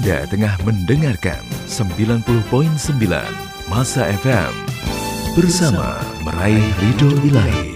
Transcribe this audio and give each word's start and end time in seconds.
Anda 0.00 0.24
tengah 0.32 0.56
mendengarkan 0.64 1.44
90.9 1.68 2.24
Masa 3.68 4.08
FM 4.08 4.48
bersama 5.36 6.00
meraih 6.24 6.64
ridho 6.80 7.12
ilahi. 7.20 7.69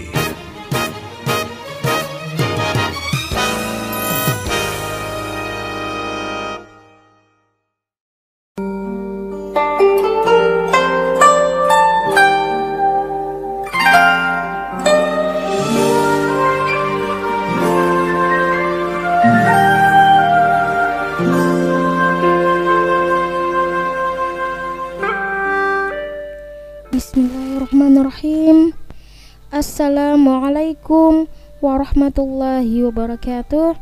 Warahmatullahi 31.95 32.83
wabarakatuh. 32.91 33.79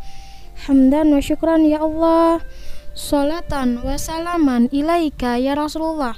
Hamdan 0.70 1.10
wa 1.10 1.18
syukran 1.18 1.66
ya 1.66 1.82
Allah. 1.82 2.46
Salatan 2.94 3.82
wa 3.82 3.98
salaman 3.98 4.70
ilaika 4.70 5.42
ya 5.42 5.58
Rasulullah. 5.58 6.14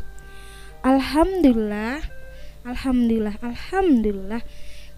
Alhamdulillah 0.84 2.04
Alhamdulillah 2.68 3.40
Alhamdulillah. 3.40 4.44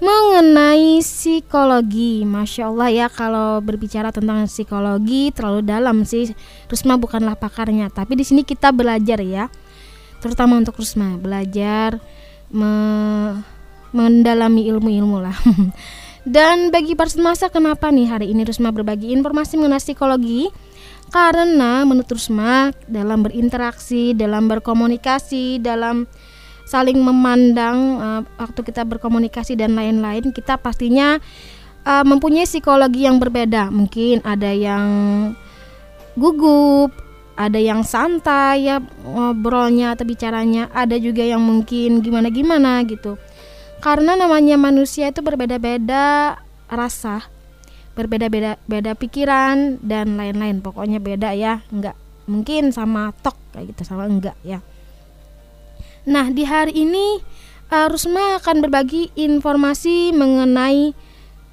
mengenai 0.03 1.00
psikologi. 1.00 2.28
Masya 2.28 2.68
Allah 2.68 2.92
ya 2.92 3.08
kalau 3.08 3.63
berbicara 3.63 4.12
tentang 4.12 4.44
psikologi 4.44 5.31
terlalu 5.31 5.63
dalam 5.63 6.03
sih. 6.03 6.36
Rusma 6.68 7.00
bukanlah 7.00 7.40
pakarnya 7.40 7.88
tapi 7.88 8.19
di 8.19 8.28
sini 8.28 8.44
kita 8.44 8.75
belajar 8.75 9.24
ya. 9.24 9.47
Terutama 10.19 10.59
untuk 10.59 10.84
Rusma 10.84 11.16
belajar 11.16 11.96
me 12.52 12.75
mendalami 13.96 14.68
ilmu-ilmu 14.68 15.24
lah. 15.24 15.38
Dan 16.28 16.75
bagi 16.75 17.00
para 17.00 17.08
semasa 17.08 17.47
kenapa 17.47 17.88
nih 17.88 18.12
hari 18.12 18.36
ini 18.36 18.44
Rusma 18.44 18.75
berbagi 18.75 19.16
informasi 19.16 19.56
mengenai 19.56 19.80
psikologi 19.80 20.52
karena 21.09 21.84
menurut 21.84 22.08
Rusma 22.08 22.72
dalam 22.88 23.25
berinteraksi, 23.25 24.14
dalam 24.16 24.47
berkomunikasi, 24.47 25.59
dalam 25.59 26.08
saling 26.64 26.97
memandang 27.02 27.78
uh, 28.00 28.22
waktu 28.40 28.62
kita 28.64 28.88
berkomunikasi 28.88 29.59
dan 29.59 29.75
lain-lain, 29.75 30.31
kita 30.31 30.56
pastinya 30.56 31.19
uh, 31.84 32.06
mempunyai 32.08 32.47
psikologi 32.47 33.03
yang 33.03 33.19
berbeda. 33.19 33.68
Mungkin 33.69 34.24
ada 34.24 34.52
yang 34.52 34.88
gugup, 36.16 36.94
ada 37.34 37.58
yang 37.58 37.81
santai 37.81 38.69
ya 38.69 38.78
ngobrolnya 39.03 39.97
atau 39.97 40.06
bicaranya, 40.06 40.69
ada 40.72 40.96
juga 40.96 41.25
yang 41.25 41.42
mungkin 41.42 42.00
gimana-gimana 42.00 42.86
gitu. 42.86 43.19
Karena 43.84 44.16
namanya 44.16 44.56
manusia 44.56 45.12
itu 45.12 45.19
berbeda-beda 45.19 46.40
rasa 46.72 47.33
berbeda-beda 47.94 48.58
beda 48.66 48.98
pikiran 48.98 49.80
dan 49.81 50.18
lain-lain. 50.18 50.59
Pokoknya 50.59 50.98
beda 50.98 51.34
ya 51.34 51.62
nggak 51.70 51.96
mungkin 52.30 52.72
sama 52.74 53.14
tok 53.22 53.38
kayak 53.54 53.74
gitu 53.74 53.81
sama 53.86 54.09
enggak 54.09 54.38
ya. 54.42 54.59
Nah 56.09 56.30
di 56.34 56.44
hari 56.44 56.84
ini 56.84 57.22
uh, 57.72 57.88
Rusma 57.88 58.42
akan 58.42 58.66
berbagi 58.66 59.14
informasi 59.16 60.12
mengenai 60.12 60.92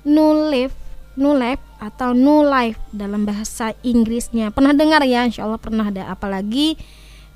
new 0.08 0.32
life 0.50 0.74
new 1.18 1.36
life 1.36 1.60
atau 1.80 2.16
new 2.16 2.44
life 2.44 2.80
dalam 2.92 3.28
bahasa 3.28 3.76
Inggrisnya. 3.84 4.52
Pernah 4.52 4.72
dengar 4.72 5.04
ya? 5.04 5.24
Insya 5.28 5.44
Allah 5.44 5.60
pernah 5.60 5.88
ada. 5.88 6.08
Apalagi 6.08 6.80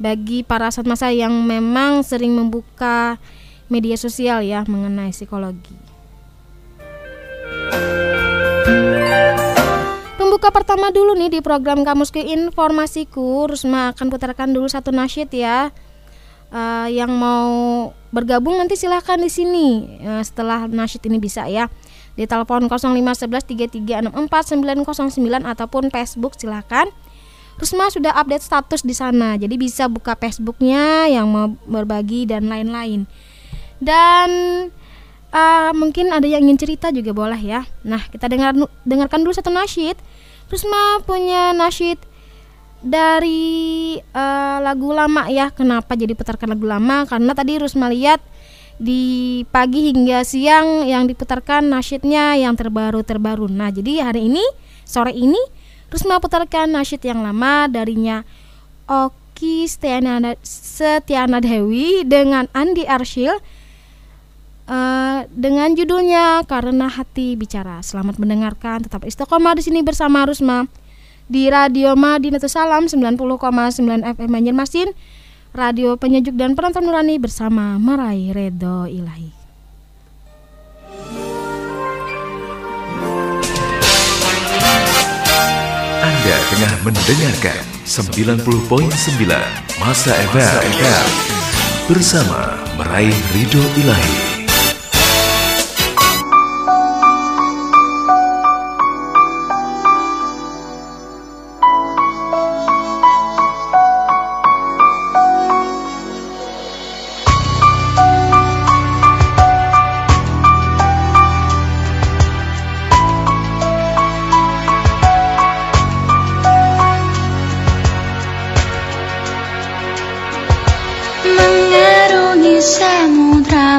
bagi 0.01 0.43
para 0.43 0.73
saat 0.73 0.89
masa 0.89 1.13
yang 1.15 1.33
memang 1.45 2.03
sering 2.03 2.35
membuka 2.35 3.21
media 3.71 3.97
sosial 3.97 4.43
ya 4.45 4.67
mengenai 4.67 5.15
psikologi 5.15 5.85
Pembuka 10.25 10.49
pertama 10.49 10.89
dulu 10.89 11.13
nih 11.21 11.37
di 11.37 11.41
program 11.45 11.85
Kamus 11.85 12.09
Informasiku. 12.17 13.45
Rusma 13.45 13.93
akan 13.93 14.09
putarkan 14.09 14.57
dulu 14.57 14.65
satu 14.65 14.89
nasyid 14.89 15.29
ya. 15.29 15.69
Uh, 16.49 16.89
Yang 16.89 17.13
mau 17.13 17.53
bergabung 18.09 18.57
nanti 18.57 18.73
silahkan 18.73 19.21
di 19.21 19.29
sini. 19.29 20.01
Uh, 20.01 20.25
Setelah 20.25 20.65
nasyid 20.65 21.05
ini 21.13 21.21
bisa 21.21 21.45
ya. 21.45 21.69
Di 22.17 22.25
telepon 22.25 22.73
05113364909 22.73 24.25
ataupun 25.45 25.93
Facebook 25.93 26.41
silahkan. 26.41 26.89
Rusma 27.61 27.93
sudah 27.93 28.17
update 28.17 28.49
status 28.49 28.81
di 28.81 28.97
sana 28.97 29.37
Jadi 29.37 29.61
bisa 29.61 29.93
buka 29.93 30.17
Facebooknya 30.17 31.05
yang 31.05 31.29
mau 31.29 31.53
berbagi 31.69 32.25
dan 32.25 32.49
lain-lain. 32.49 33.05
Dan 33.77 34.33
uh, 35.35 35.71
mungkin 35.75 36.15
ada 36.15 36.25
yang 36.25 36.47
ingin 36.47 36.57
cerita 36.65 36.89
juga 36.95 37.11
boleh 37.11 37.41
ya. 37.43 37.67
Nah 37.83 38.01
kita 38.09 38.31
dengar 38.31 38.55
dengarkan 38.87 39.21
dulu 39.27 39.35
satu 39.35 39.53
nasyid 39.53 39.99
Rusma 40.55 41.03
punya 41.03 41.51
nasyid 41.51 41.99
dari 42.79 43.99
uh, 44.15 44.63
lagu 44.63 44.95
lama 44.95 45.27
ya. 45.27 45.51
Kenapa 45.51 45.99
jadi 45.99 46.15
putarkan 46.15 46.55
lagu 46.55 46.63
lama? 46.63 47.03
Karena 47.11 47.35
tadi 47.35 47.59
Rusma 47.59 47.91
lihat 47.91 48.23
di 48.79 49.43
pagi 49.51 49.91
hingga 49.91 50.23
siang 50.23 50.87
yang 50.87 51.11
diputarkan 51.11 51.67
nasyidnya 51.67 52.39
yang 52.39 52.55
terbaru-terbaru. 52.55 53.51
Nah, 53.51 53.75
jadi 53.75 54.07
hari 54.07 54.31
ini 54.31 54.47
sore 54.87 55.11
ini 55.11 55.43
Rusma 55.91 56.23
putarkan 56.23 56.71
nasyid 56.71 57.03
yang 57.03 57.27
lama 57.27 57.67
darinya 57.67 58.23
Oki 58.87 59.67
Setiana, 59.67 60.39
Setiana 60.47 61.43
Dewi 61.43 62.07
dengan 62.07 62.47
Andi 62.55 62.87
Arshil 62.87 63.43
Eh, 64.65 65.21
dengan 65.29 65.77
judulnya 65.77 66.41
Karena 66.49 66.89
Hati 66.89 67.37
Bicara. 67.37 67.85
Selamat 67.85 68.17
mendengarkan, 68.17 68.81
tetap 68.81 69.05
istiqomah 69.05 69.53
di 69.61 69.63
sini 69.65 69.85
bersama 69.85 70.25
Rusma 70.25 70.65
di 71.29 71.53
Radio 71.53 71.93
Madinatus 71.93 72.57
Salam 72.57 72.89
90,9 72.89 73.21
FM 74.01 74.31
Banjarmasin. 74.33 74.89
Radio 75.53 76.01
penyejuk 76.01 76.35
dan 76.35 76.57
penonton 76.57 76.83
nurani 76.83 77.21
bersama 77.21 77.77
meraih 77.77 78.33
Redo 78.33 78.89
Ilahi. 78.89 79.31
Anda 86.03 86.37
tengah 86.51 86.75
mendengarkan 86.89 87.61
90.9 87.85 88.49
Masa 89.77 90.13
Eva 90.25 90.49
bersama 91.85 92.57
meraih 92.81 93.13
ridho 93.37 93.61
ilahi. 93.77 94.34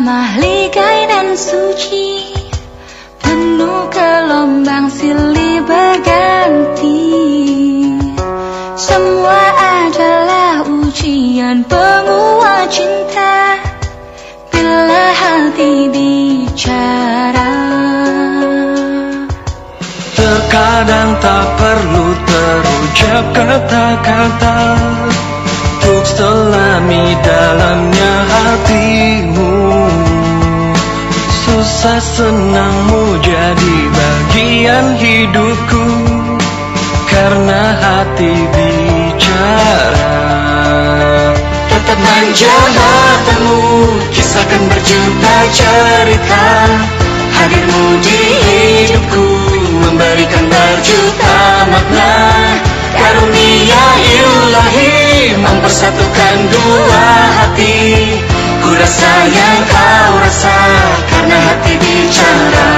Mahligai 0.06 1.10
dan 1.10 1.34
suci 1.34 2.30
Penuh 3.18 3.90
gelombang 3.90 4.86
silih 4.86 5.66
berganti. 5.66 7.10
Semua 8.78 9.42
adalah 9.58 10.62
ujian 10.62 11.66
penguat 11.66 12.70
cinta 12.70 13.58
Bila 14.54 15.06
hati 15.10 15.90
bicara. 15.90 17.58
Terkadang 20.14 21.18
tak 21.18 21.46
perlu 21.58 22.08
terucap 22.30 23.24
kata-kata 23.34 24.58
Untuk 25.82 26.06
selami 26.06 27.18
dalamnya 27.26 28.14
hatimu 28.30 29.55
rasa 31.86 32.02
senangmu 32.02 33.22
jadi 33.22 33.78
bagian 33.94 34.86
hidupku 34.98 35.86
Karena 37.06 37.62
hati 37.78 38.34
bicara. 38.50 40.18
Tetap 41.70 42.00
manja 42.02 42.56
matamu 42.74 43.62
Kisahkan 44.10 44.66
berjuta 44.66 45.36
cerita. 45.54 46.46
Hadirmu 47.38 47.86
di 48.02 48.22
hidupku 48.34 49.30
Memberikan 49.86 50.46
berjuta 50.50 51.38
makna. 51.70 52.14
Karunia 52.98 53.86
ilahi 54.02 55.15
mempersatukan 55.38 56.36
dua 56.52 57.06
hati. 57.40 58.20
Ku 58.64 58.70
rasa 58.74 59.12
yang 59.30 59.62
kau 59.70 60.14
rasa 60.24 60.58
karena 61.12 61.38
hati 61.52 61.74
bicara. 61.78 62.72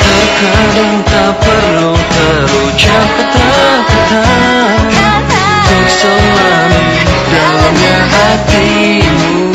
Terkadang 0.00 0.94
tak 1.06 1.32
perlu 1.38 1.92
terucap 1.94 3.08
kata-kata 3.18 4.24
Untuk 5.70 5.86
selalu 5.86 6.82
dalamnya 7.30 7.96
hatimu. 8.10 9.49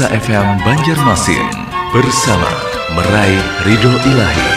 Nusa 0.00 0.16
FM 0.16 0.64
Banjarmasin 0.64 1.44
bersama 1.92 2.48
meraih 2.96 3.44
ridho 3.68 3.92
ilahi. 4.08 4.48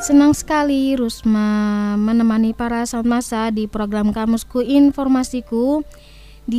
Senang 0.00 0.32
sekali 0.32 0.96
Rusma 0.96 1.92
menemani 2.00 2.56
para 2.56 2.88
sound 2.88 3.04
masa 3.04 3.52
di 3.52 3.68
program 3.68 4.16
Kamusku 4.16 4.64
Informasiku 4.64 5.84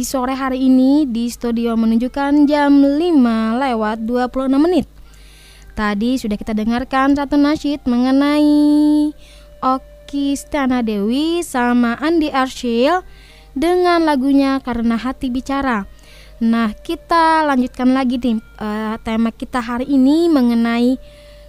sore 0.03 0.33
hari 0.33 0.65
ini 0.65 1.05
di 1.05 1.29
studio 1.29 1.77
menunjukkan 1.77 2.49
jam 2.49 2.81
5 2.81 2.99
lewat 3.61 4.03
26 4.03 4.57
menit. 4.57 4.89
Tadi 5.75 6.17
sudah 6.17 6.35
kita 6.39 6.57
dengarkan 6.57 7.13
satu 7.13 7.37
nasyid 7.37 7.83
mengenai 7.85 9.11
Oki 9.61 10.33
Stana 10.33 10.79
Dewi 10.81 11.43
sama 11.43 11.99
Andi 11.99 12.31
Arshil 12.31 13.03
dengan 13.55 14.03
lagunya 14.03 14.59
Karena 14.63 14.99
Hati 14.99 15.31
Bicara. 15.31 15.87
Nah, 16.43 16.75
kita 16.75 17.47
lanjutkan 17.47 17.95
lagi 17.95 18.19
nih 18.19 18.39
uh, 18.59 18.99
tema 18.99 19.31
kita 19.31 19.63
hari 19.63 19.87
ini 19.87 20.27
mengenai 20.27 20.99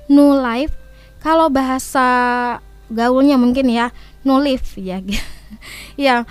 no 0.07 0.39
life. 0.39 0.75
Kalau 1.23 1.51
bahasa 1.51 2.07
gaulnya 2.87 3.35
mungkin 3.35 3.67
ya 3.67 3.91
no 4.23 4.39
life 4.39 4.79
ya. 4.79 5.03
ya, 5.99 6.23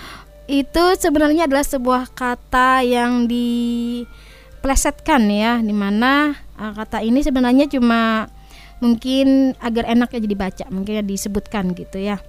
itu 0.45 0.83
sebenarnya 1.01 1.49
adalah 1.49 1.65
sebuah 1.65 2.13
kata 2.13 2.85
yang 2.85 3.25
diplesetkan 3.25 5.25
ya 5.25 5.57
di 5.57 5.73
mana 5.73 6.37
uh, 6.61 6.69
kata 6.69 7.01
ini 7.01 7.25
sebenarnya 7.25 7.65
cuma 7.65 8.29
mungkin 8.77 9.57
agar 9.57 9.89
enak 9.89 10.13
ya 10.13 10.21
dibaca 10.21 10.65
mungkin 10.69 11.01
ya 11.01 11.05
disebutkan 11.05 11.73
gitu 11.73 11.97
ya. 11.97 12.21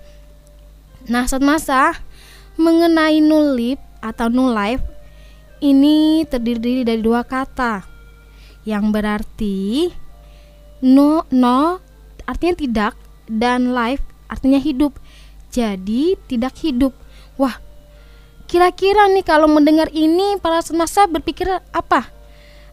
Nah 1.12 1.28
saat 1.28 1.44
masa 1.44 1.92
mengenai 2.56 3.20
nulip 3.20 3.76
atau 4.00 4.32
life 4.32 4.80
ini 5.60 6.24
terdiri 6.24 6.88
dari 6.88 7.04
dua 7.04 7.20
kata. 7.20 7.84
Yang 8.64 8.84
berarti 8.90 9.92
no 10.80 11.28
no 11.28 11.84
artinya 12.24 12.56
tidak 12.56 12.96
dan 13.28 13.76
life 13.76 14.00
artinya 14.32 14.56
hidup. 14.56 14.96
Jadi 15.52 16.16
tidak 16.24 16.56
hidup. 16.64 16.96
Wah 17.36 17.65
Kira-kira 18.46 19.10
nih 19.10 19.26
kalau 19.26 19.50
mendengar 19.50 19.90
ini 19.90 20.38
para 20.38 20.62
semasa 20.62 21.10
berpikir 21.10 21.50
apa? 21.74 22.06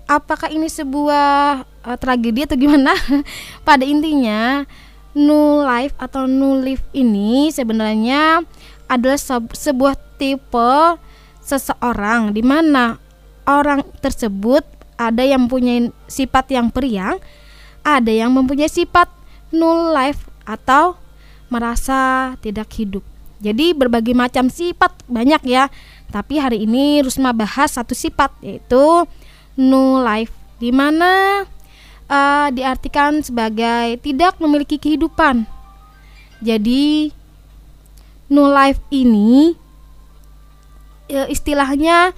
Apakah 0.05 0.53
ini 0.53 0.69
sebuah 0.69 1.65
uh, 1.65 1.97
tragedi 1.97 2.45
atau 2.45 2.53
gimana? 2.53 2.93
Pada 3.67 3.81
intinya, 3.81 4.61
new 5.17 5.65
life 5.65 5.97
atau 5.97 6.29
new 6.29 6.61
life 6.61 6.85
ini 6.93 7.49
sebenarnya 7.49 8.45
adalah 8.85 9.17
sebuah 9.49 9.97
tipe 10.21 10.73
seseorang 11.41 12.31
di 12.31 12.45
mana 12.45 13.01
orang 13.49 13.81
tersebut 13.97 14.61
ada 14.95 15.25
yang 15.25 15.49
mempunyai 15.49 15.89
sifat 16.05 16.53
yang 16.53 16.69
periang, 16.69 17.17
ada 17.81 18.13
yang 18.13 18.29
mempunyai 18.29 18.69
sifat 18.69 19.09
null 19.49 19.89
life 19.89 20.29
atau 20.45 20.97
merasa 21.49 22.33
tidak 22.41 22.69
hidup. 22.77 23.12
Jadi 23.43 23.75
berbagai 23.75 24.15
macam 24.15 24.47
sifat 24.47 25.03
banyak 25.11 25.43
ya. 25.43 25.67
Tapi 26.07 26.39
hari 26.39 26.63
ini 26.63 27.03
Rusma 27.03 27.35
bahas 27.35 27.75
satu 27.75 27.91
sifat 27.91 28.31
yaitu 28.39 29.03
no 29.59 29.99
life 29.99 30.31
di 30.63 30.71
mana 30.71 31.43
uh, 32.07 32.47
diartikan 32.55 33.19
sebagai 33.19 33.99
tidak 33.99 34.39
memiliki 34.39 34.79
kehidupan. 34.79 35.43
Jadi 36.39 37.11
no 38.31 38.47
life 38.47 38.79
ini 38.95 39.59
uh, 41.11 41.27
istilahnya 41.27 42.15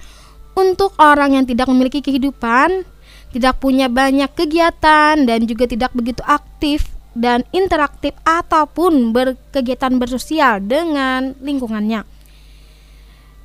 untuk 0.56 0.94
orang 0.96 1.36
yang 1.36 1.44
tidak 1.44 1.68
memiliki 1.68 2.00
kehidupan, 2.00 2.86
tidak 3.34 3.60
punya 3.60 3.92
banyak 3.92 4.30
kegiatan 4.32 5.20
dan 5.26 5.38
juga 5.44 5.68
tidak 5.68 5.92
begitu 5.92 6.24
aktif 6.24 6.95
dan 7.16 7.48
interaktif 7.56 8.12
ataupun 8.28 9.16
berkegiatan 9.16 9.96
bersosial 9.96 10.60
dengan 10.60 11.32
lingkungannya. 11.40 12.04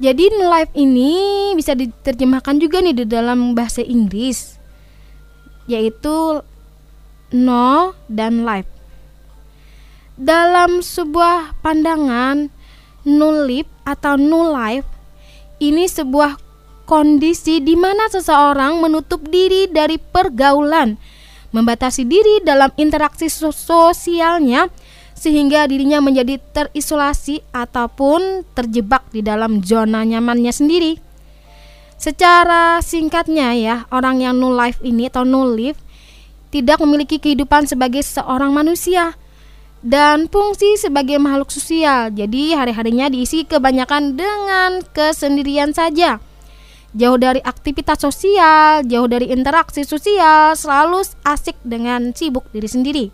Jadi 0.02 0.26
live 0.28 0.74
ini 0.76 1.14
bisa 1.56 1.72
diterjemahkan 1.72 2.60
juga 2.60 2.84
nih 2.84 2.96
di 3.00 3.06
dalam 3.08 3.56
bahasa 3.56 3.80
Inggris 3.80 4.60
yaitu 5.70 6.44
no 7.32 7.96
dan 8.12 8.44
live. 8.44 8.68
Dalam 10.20 10.84
sebuah 10.84 11.64
pandangan 11.64 12.52
null 13.08 13.48
live 13.48 13.72
atau 13.88 14.20
null 14.20 14.52
life 14.52 14.90
ini 15.62 15.88
sebuah 15.88 16.36
kondisi 16.90 17.64
di 17.64 17.78
mana 17.78 18.10
seseorang 18.12 18.84
menutup 18.84 19.24
diri 19.30 19.70
dari 19.70 19.96
pergaulan 19.96 20.98
membatasi 21.52 22.08
diri 22.08 22.44
dalam 22.44 22.72
interaksi 22.80 23.28
sosialnya 23.32 24.72
sehingga 25.14 25.70
dirinya 25.70 26.02
menjadi 26.02 26.42
terisolasi 26.42 27.46
ataupun 27.54 28.42
terjebak 28.58 29.06
di 29.14 29.22
dalam 29.22 29.62
zona 29.62 30.02
nyamannya 30.02 30.50
sendiri. 30.50 30.98
Secara 32.02 32.82
singkatnya 32.82 33.54
ya, 33.54 33.76
orang 33.94 34.26
yang 34.26 34.42
no 34.42 34.50
life 34.50 34.82
ini 34.82 35.06
atau 35.06 35.22
no 35.22 35.46
live 35.54 35.78
tidak 36.50 36.82
memiliki 36.82 37.22
kehidupan 37.22 37.70
sebagai 37.70 38.02
seorang 38.02 38.50
manusia 38.50 39.14
dan 39.86 40.26
fungsi 40.26 40.82
sebagai 40.82 41.22
makhluk 41.22 41.54
sosial. 41.54 42.10
Jadi 42.10 42.58
hari-harinya 42.58 43.06
diisi 43.14 43.46
kebanyakan 43.46 44.18
dengan 44.18 44.82
kesendirian 44.90 45.78
saja 45.78 46.18
jauh 46.92 47.16
dari 47.16 47.40
aktivitas 47.40 48.04
sosial, 48.04 48.84
jauh 48.84 49.08
dari 49.08 49.32
interaksi 49.32 49.88
sosial, 49.88 50.56
selalu 50.56 51.04
asik 51.24 51.56
dengan 51.64 52.12
sibuk 52.12 52.48
diri 52.52 52.68
sendiri. 52.68 53.06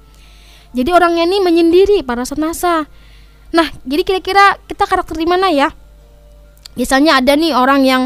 Jadi 0.74 0.90
orangnya 0.92 1.24
ini 1.26 1.42
menyendiri 1.42 2.02
para 2.04 2.26
senasa. 2.26 2.90
Nah, 3.54 3.68
jadi 3.88 4.04
kira-kira 4.04 4.60
kita 4.68 4.84
karakter 4.84 5.16
di 5.16 5.28
mana 5.30 5.48
ya? 5.54 5.72
Biasanya 6.76 7.24
ada 7.24 7.34
nih 7.34 7.56
orang 7.56 7.82
yang 7.88 8.04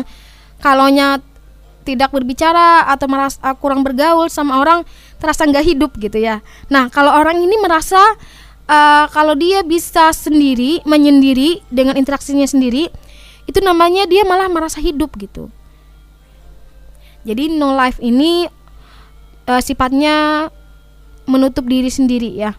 kalaunya 0.61 1.19
tidak 1.81 2.13
berbicara 2.13 2.85
atau 2.85 3.09
merasa 3.09 3.41
uh, 3.41 3.57
kurang 3.57 3.81
bergaul 3.81 4.29
sama 4.29 4.61
orang 4.61 4.85
terasa 5.17 5.49
nggak 5.49 5.65
hidup 5.65 5.91
gitu 5.97 6.21
ya. 6.21 6.45
Nah, 6.69 6.87
kalau 6.93 7.09
orang 7.11 7.41
ini 7.41 7.57
merasa 7.57 7.99
uh, 8.69 9.05
kalau 9.09 9.33
dia 9.33 9.65
bisa 9.65 10.13
sendiri 10.13 10.85
menyendiri 10.85 11.65
dengan 11.73 11.97
interaksinya 11.97 12.45
sendiri, 12.45 12.87
itu 13.49 13.59
namanya 13.65 14.05
dia 14.05 14.21
malah 14.23 14.47
merasa 14.47 14.77
hidup 14.77 15.17
gitu. 15.17 15.49
Jadi 17.21 17.53
no 17.53 17.77
life 17.77 18.01
ini 18.01 18.49
uh, 19.45 19.61
sifatnya 19.61 20.49
menutup 21.29 21.69
diri 21.69 21.93
sendiri 21.93 22.33
ya. 22.33 22.57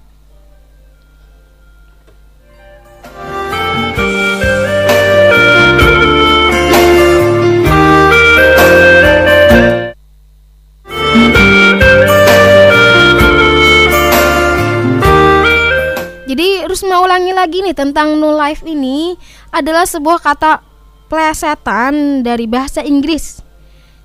Jadi 16.32 16.64
Rusma 16.64 17.02
ulangi 17.02 17.34
lagi 17.34 17.60
nih 17.60 17.76
tentang 17.76 18.16
no 18.16 18.32
life 18.32 18.62
ini 18.64 19.18
adalah 19.50 19.84
sebuah 19.84 20.22
kata 20.22 20.64
plesetan 21.10 22.24
dari 22.24 22.48
bahasa 22.48 22.80
Inggris 22.80 23.51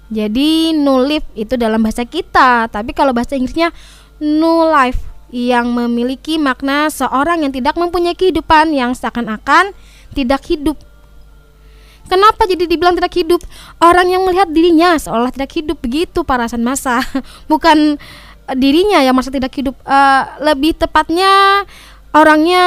jadi 0.08 0.72
no 0.72 1.04
life 1.04 1.28
itu 1.36 1.60
dalam 1.60 1.84
bahasa 1.84 2.08
kita, 2.08 2.72
tapi 2.72 2.96
kalau 2.96 3.12
bahasa 3.12 3.36
Inggrisnya 3.36 3.76
no 4.24 4.72
life 4.72 5.04
yang 5.36 5.68
memiliki 5.76 6.40
makna 6.40 6.88
seorang 6.88 7.44
yang 7.44 7.52
tidak 7.52 7.76
mempunyai 7.76 8.16
kehidupan 8.16 8.72
yang 8.72 8.96
seakan-akan 8.96 9.76
tidak 10.16 10.40
hidup. 10.48 10.80
Kenapa 12.08 12.48
jadi 12.48 12.64
dibilang 12.72 12.96
tidak 12.96 13.12
hidup? 13.20 13.44
Orang 13.84 14.08
yang 14.08 14.24
melihat 14.24 14.48
dirinya 14.48 14.96
seolah 14.96 15.28
tidak 15.28 15.52
hidup 15.52 15.76
begitu 15.84 16.24
parasan 16.24 16.64
masa, 16.64 17.04
bukan 17.52 18.00
dirinya 18.56 19.04
yang 19.04 19.12
masa 19.12 19.28
tidak 19.28 19.52
hidup. 19.52 19.76
Uh, 19.84 20.24
lebih 20.40 20.72
tepatnya 20.80 21.68
orangnya 22.16 22.64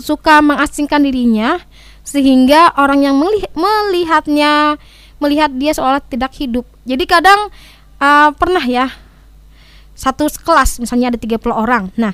suka 0.00 0.40
mengasingkan 0.40 1.04
dirinya 1.04 1.60
sehingga 2.00 2.72
orang 2.80 3.04
yang 3.04 3.16
melihatnya 3.52 4.80
melihat 5.24 5.48
dia 5.56 5.72
seolah 5.72 6.04
tidak 6.04 6.36
hidup. 6.36 6.68
Jadi 6.84 7.04
kadang 7.08 7.48
uh, 7.98 8.30
pernah 8.36 8.60
ya 8.60 8.92
satu 9.96 10.28
kelas 10.28 10.82
misalnya 10.82 11.14
ada 11.14 11.18
30 11.18 11.40
orang. 11.48 11.88
Nah, 11.96 12.12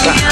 Bye. 0.04 0.31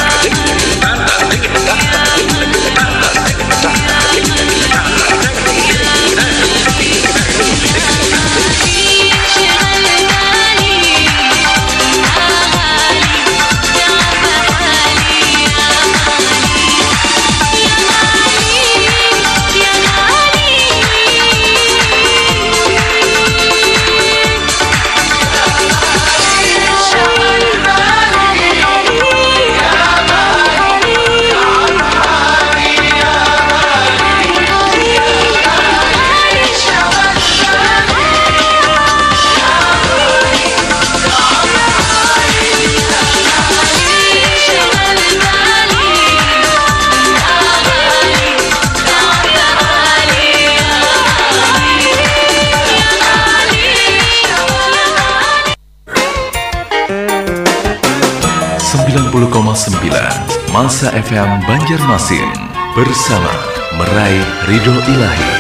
Masa 60.61 60.93
FM 60.93 61.49
Banjarmasin 61.49 62.29
bersama 62.77 63.33
meraih 63.81 64.29
ridho 64.45 64.77
ilahi. 64.93 65.40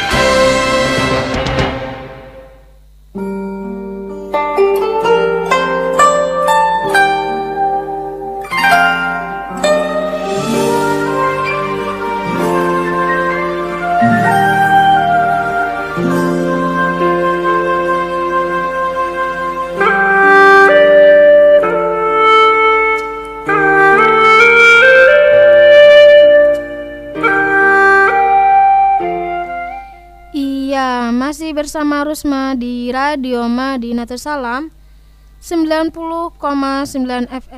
Di 32.54 32.90
Radio 32.90 33.46
Madinatul 33.48 34.18
Salam 34.18 34.70
90,9 35.40 37.26
FM. 37.28 37.49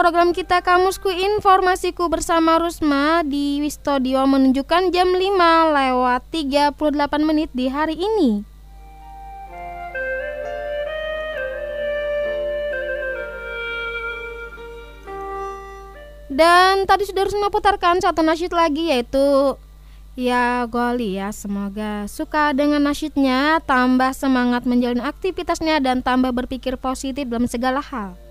Program 0.00 0.32
kita 0.32 0.64
Kamusku 0.64 1.12
Informasiku 1.12 2.08
bersama 2.08 2.56
Rusma 2.56 3.20
di 3.20 3.60
Wistodio 3.60 4.24
menunjukkan 4.24 4.96
jam 4.96 5.12
5 5.12 5.20
lewat 5.76 6.24
38 6.32 7.20
menit 7.20 7.52
di 7.52 7.68
hari 7.68 8.00
ini. 8.00 8.40
Dan 16.32 16.88
tadi 16.88 17.04
sudah 17.04 17.28
Rusma 17.28 17.52
putarkan 17.52 18.00
satu 18.00 18.24
nasyid 18.24 18.56
lagi 18.56 18.88
yaitu 18.88 19.60
Ya 20.16 20.64
Goli 20.64 21.20
ya 21.20 21.28
Semoga 21.34 22.06
suka 22.06 22.54
dengan 22.54 22.86
nasyidnya 22.86 23.58
Tambah 23.66 24.14
semangat 24.14 24.62
menjalani 24.62 25.02
aktivitasnya 25.02 25.82
Dan 25.82 26.06
tambah 26.06 26.30
berpikir 26.30 26.78
positif 26.78 27.26
dalam 27.26 27.50
segala 27.50 27.82
hal 27.82 28.29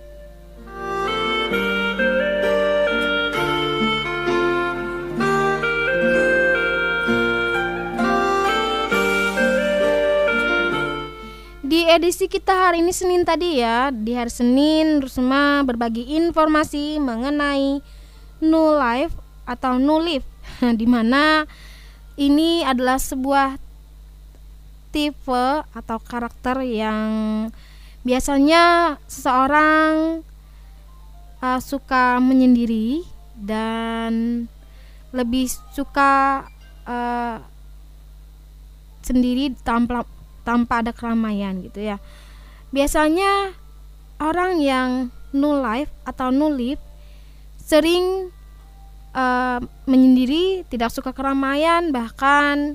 edisi 11.90 12.30
kita 12.30 12.70
hari 12.70 12.86
ini 12.86 12.94
Senin 12.94 13.26
tadi 13.26 13.66
ya, 13.66 13.90
di 13.90 14.14
hari 14.14 14.30
Senin 14.30 15.02
Rusma 15.02 15.66
berbagi 15.66 16.06
informasi 16.22 17.02
mengenai 17.02 17.82
New 18.46 18.70
Life 18.78 19.18
atau 19.50 19.82
New 19.82 19.98
Life 19.98 20.28
di 20.80 20.86
mana 20.86 21.50
ini 22.14 22.62
adalah 22.62 23.02
sebuah 23.02 23.58
tipe 24.94 25.66
atau 25.66 25.98
karakter 25.98 26.62
yang 26.62 27.10
biasanya 28.06 28.94
seseorang 29.10 30.22
uh, 31.42 31.58
suka 31.58 32.22
menyendiri 32.22 33.02
dan 33.34 34.46
lebih 35.10 35.50
suka 35.74 36.46
uh, 36.86 37.42
sendiri 39.02 39.58
tanpa 39.66 40.06
tanpa 40.50 40.82
ada 40.82 40.90
keramaian 40.90 41.62
gitu 41.62 41.86
ya. 41.86 42.02
Biasanya 42.74 43.54
orang 44.18 44.58
yang 44.58 44.90
no 45.30 45.62
life 45.62 45.94
atau 46.10 46.34
no 46.34 46.50
live 46.50 46.82
sering 47.62 48.34
uh, 49.14 49.62
menyendiri, 49.86 50.66
tidak 50.74 50.90
suka 50.90 51.14
keramaian, 51.14 51.94
bahkan 51.94 52.74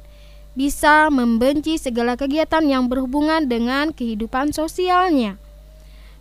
bisa 0.55 1.11
membenci 1.11 1.83
segala 1.83 2.15
kegiatan 2.15 2.63
yang 2.63 2.87
berhubungan 2.87 3.51
dengan 3.51 3.91
kehidupan 3.91 4.55
sosialnya. 4.55 5.35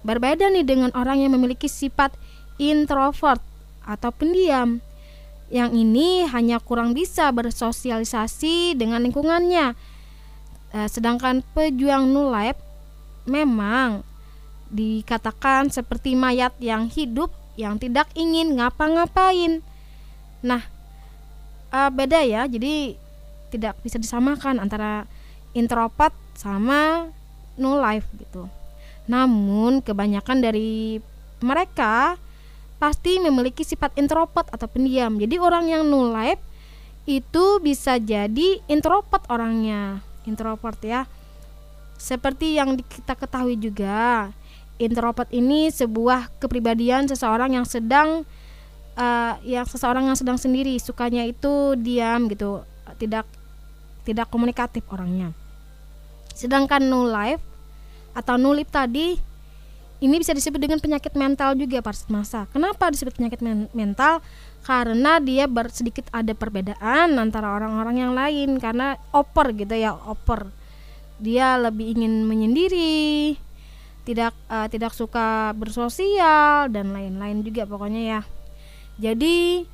Berbeda 0.01 0.49
nih 0.49 0.65
dengan 0.65 0.89
orang 0.97 1.21
yang 1.21 1.37
memiliki 1.37 1.69
sifat 1.69 2.17
introvert 2.57 3.39
atau 3.85 4.09
pendiam. 4.09 4.81
Yang 5.53 5.85
ini 5.85 6.25
hanya 6.25 6.57
kurang 6.57 6.97
bisa 6.97 7.29
bersosialisasi 7.29 8.73
dengan 8.73 9.05
lingkungannya 9.05 9.77
Uh, 10.73 10.89
sedangkan 10.89 11.45
pejuang 11.53 12.09
nulep 12.09 12.57
memang 13.29 14.01
dikatakan 14.73 15.69
seperti 15.69 16.17
mayat 16.17 16.49
yang 16.57 16.89
hidup 16.89 17.29
yang 17.53 17.77
tidak 17.77 18.09
ingin 18.17 18.57
ngapa-ngapain. 18.57 19.61
Nah, 20.41 20.65
uh, 21.69 21.93
beda 21.93 22.25
ya. 22.25 22.49
Jadi 22.49 22.97
tidak 23.53 23.77
bisa 23.85 24.01
disamakan 24.01 24.57
antara 24.57 25.05
introvert 25.53 26.13
sama 26.33 27.13
no 27.53 27.77
life 27.77 28.09
gitu. 28.17 28.49
Namun 29.05 29.85
kebanyakan 29.85 30.41
dari 30.41 30.97
mereka 31.37 32.17
pasti 32.81 33.21
memiliki 33.21 33.61
sifat 33.61 33.93
introvert 34.01 34.49
atau 34.49 34.65
pendiam. 34.65 35.21
Jadi 35.21 35.37
orang 35.37 35.69
yang 35.69 35.85
no 35.85 36.09
life 36.09 36.41
itu 37.05 37.61
bisa 37.61 38.01
jadi 38.01 38.63
introvert 38.65 39.21
orangnya 39.29 40.01
introvert 40.25 40.79
ya. 40.83 41.05
Seperti 41.97 42.59
yang 42.59 42.75
kita 42.75 43.15
ketahui 43.15 43.55
juga, 43.55 44.33
introvert 44.81 45.29
ini 45.31 45.69
sebuah 45.69 46.33
kepribadian 46.41 47.07
seseorang 47.07 47.55
yang 47.55 47.63
sedang 47.63 48.27
uh, 48.97 49.33
yang 49.45 49.63
seseorang 49.63 50.09
yang 50.09 50.17
sedang 50.17 50.35
sendiri, 50.35 50.75
sukanya 50.81 51.23
itu 51.23 51.77
diam 51.79 52.27
gitu, 52.27 52.65
tidak 52.99 53.29
tidak 54.03 54.27
komunikatif 54.27 54.83
orangnya. 54.91 55.31
Sedangkan 56.33 56.83
no 56.83 57.07
life 57.07 57.41
atau 58.13 58.35
no 58.35 58.51
life 58.51 58.69
tadi 58.73 59.15
ini 60.03 60.19
bisa 60.19 60.35
disebut 60.35 60.59
dengan 60.59 60.83
penyakit 60.83 61.15
mental 61.15 61.55
juga 61.55 61.79
Pak 61.79 62.11
masa. 62.11 62.43
Kenapa 62.51 62.91
disebut 62.91 63.15
penyakit 63.15 63.39
men 63.39 63.71
mental? 63.71 64.19
Karena 64.63 65.19
dia 65.19 65.45
ber 65.45 65.67
sedikit 65.69 66.07
ada 66.15 66.31
perbedaan 66.31 67.19
antara 67.19 67.51
orang-orang 67.51 67.95
yang 67.99 68.13
lain 68.15 68.57
karena 68.63 68.95
oper 69.11 69.51
gitu 69.53 69.75
ya, 69.75 69.91
oper. 69.93 70.47
Dia 71.19 71.59
lebih 71.59 71.99
ingin 71.99 72.23
menyendiri, 72.23 73.35
tidak 74.07 74.31
uh, 74.47 74.71
tidak 74.71 74.95
suka 74.95 75.51
bersosial 75.55 76.71
dan 76.71 76.95
lain-lain 76.95 77.43
juga 77.43 77.67
pokoknya 77.67 78.01
ya. 78.17 78.21
Jadi 78.99 79.67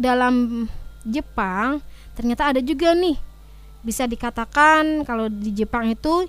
dalam 0.00 0.68
Jepang 1.04 1.84
ternyata 2.16 2.52
ada 2.52 2.60
juga 2.64 2.96
nih 2.96 3.16
bisa 3.84 4.08
dikatakan 4.08 5.04
kalau 5.04 5.28
di 5.28 5.52
Jepang 5.52 5.92
itu 5.92 6.28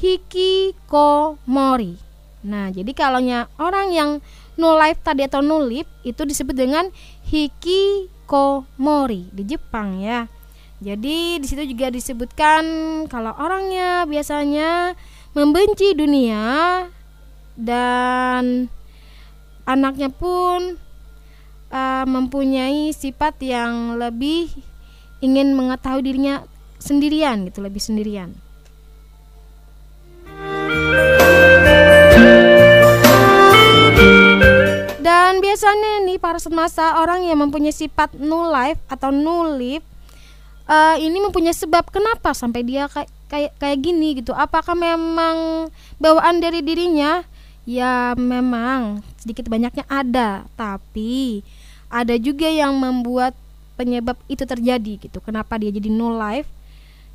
hikikomori 0.00 2.06
Nah, 2.46 2.70
jadi 2.70 2.92
kalau 2.94 3.18
orang 3.58 3.90
yang 3.90 4.10
no 4.56 4.76
life 4.76 5.00
tadi 5.04 5.22
atau 5.24 5.42
no 5.44 5.58
live 5.60 5.88
itu 6.04 6.24
disebut 6.24 6.56
dengan 6.56 6.88
hikikomori 7.28 9.28
di 9.32 9.44
Jepang 9.44 10.00
ya. 10.00 10.28
Jadi 10.76 11.40
di 11.40 11.46
situ 11.48 11.64
juga 11.64 11.88
disebutkan 11.88 12.64
kalau 13.08 13.32
orangnya 13.40 14.04
biasanya 14.04 14.92
membenci 15.32 15.96
dunia 15.96 16.84
dan 17.56 18.68
anaknya 19.64 20.12
pun 20.12 20.76
uh, 21.72 22.04
mempunyai 22.04 22.92
sifat 22.92 23.40
yang 23.40 23.96
lebih 23.96 24.52
ingin 25.24 25.56
mengetahui 25.56 26.04
dirinya 26.04 26.44
sendirian 26.76 27.48
gitu, 27.48 27.64
lebih 27.64 27.80
sendirian. 27.80 28.36
Para 36.36 36.52
semasa 36.52 37.00
orang 37.00 37.24
yang 37.24 37.40
mempunyai 37.40 37.72
sifat 37.72 38.12
no 38.20 38.52
life 38.52 38.76
atau 38.92 39.08
no 39.08 39.56
live 39.56 39.80
uh, 40.68 40.92
ini 41.00 41.16
mempunyai 41.16 41.56
sebab 41.56 41.88
kenapa 41.88 42.36
sampai 42.36 42.60
dia 42.60 42.92
kayak 42.92 43.08
kayak 43.32 43.56
kayak 43.56 43.78
gini 43.80 44.20
gitu. 44.20 44.36
Apakah 44.36 44.76
memang 44.76 45.72
bawaan 45.96 46.44
dari 46.44 46.60
dirinya? 46.60 47.24
Ya 47.64 48.12
memang 48.20 49.00
sedikit 49.16 49.48
banyaknya 49.48 49.88
ada, 49.88 50.44
tapi 50.60 51.40
ada 51.88 52.12
juga 52.20 52.52
yang 52.52 52.76
membuat 52.76 53.32
penyebab 53.80 54.20
itu 54.28 54.44
terjadi 54.44 55.08
gitu. 55.08 55.24
Kenapa 55.24 55.56
dia 55.56 55.72
jadi 55.72 55.88
no 55.88 56.20
life? 56.20 56.52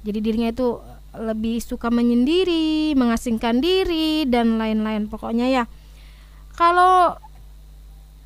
Jadi 0.02 0.18
dirinya 0.18 0.50
itu 0.50 0.82
lebih 1.14 1.62
suka 1.62 1.94
menyendiri, 1.94 2.98
mengasingkan 2.98 3.62
diri 3.62 4.26
dan 4.26 4.58
lain-lain 4.58 5.06
pokoknya 5.06 5.46
ya. 5.46 5.64
Kalau 6.58 7.22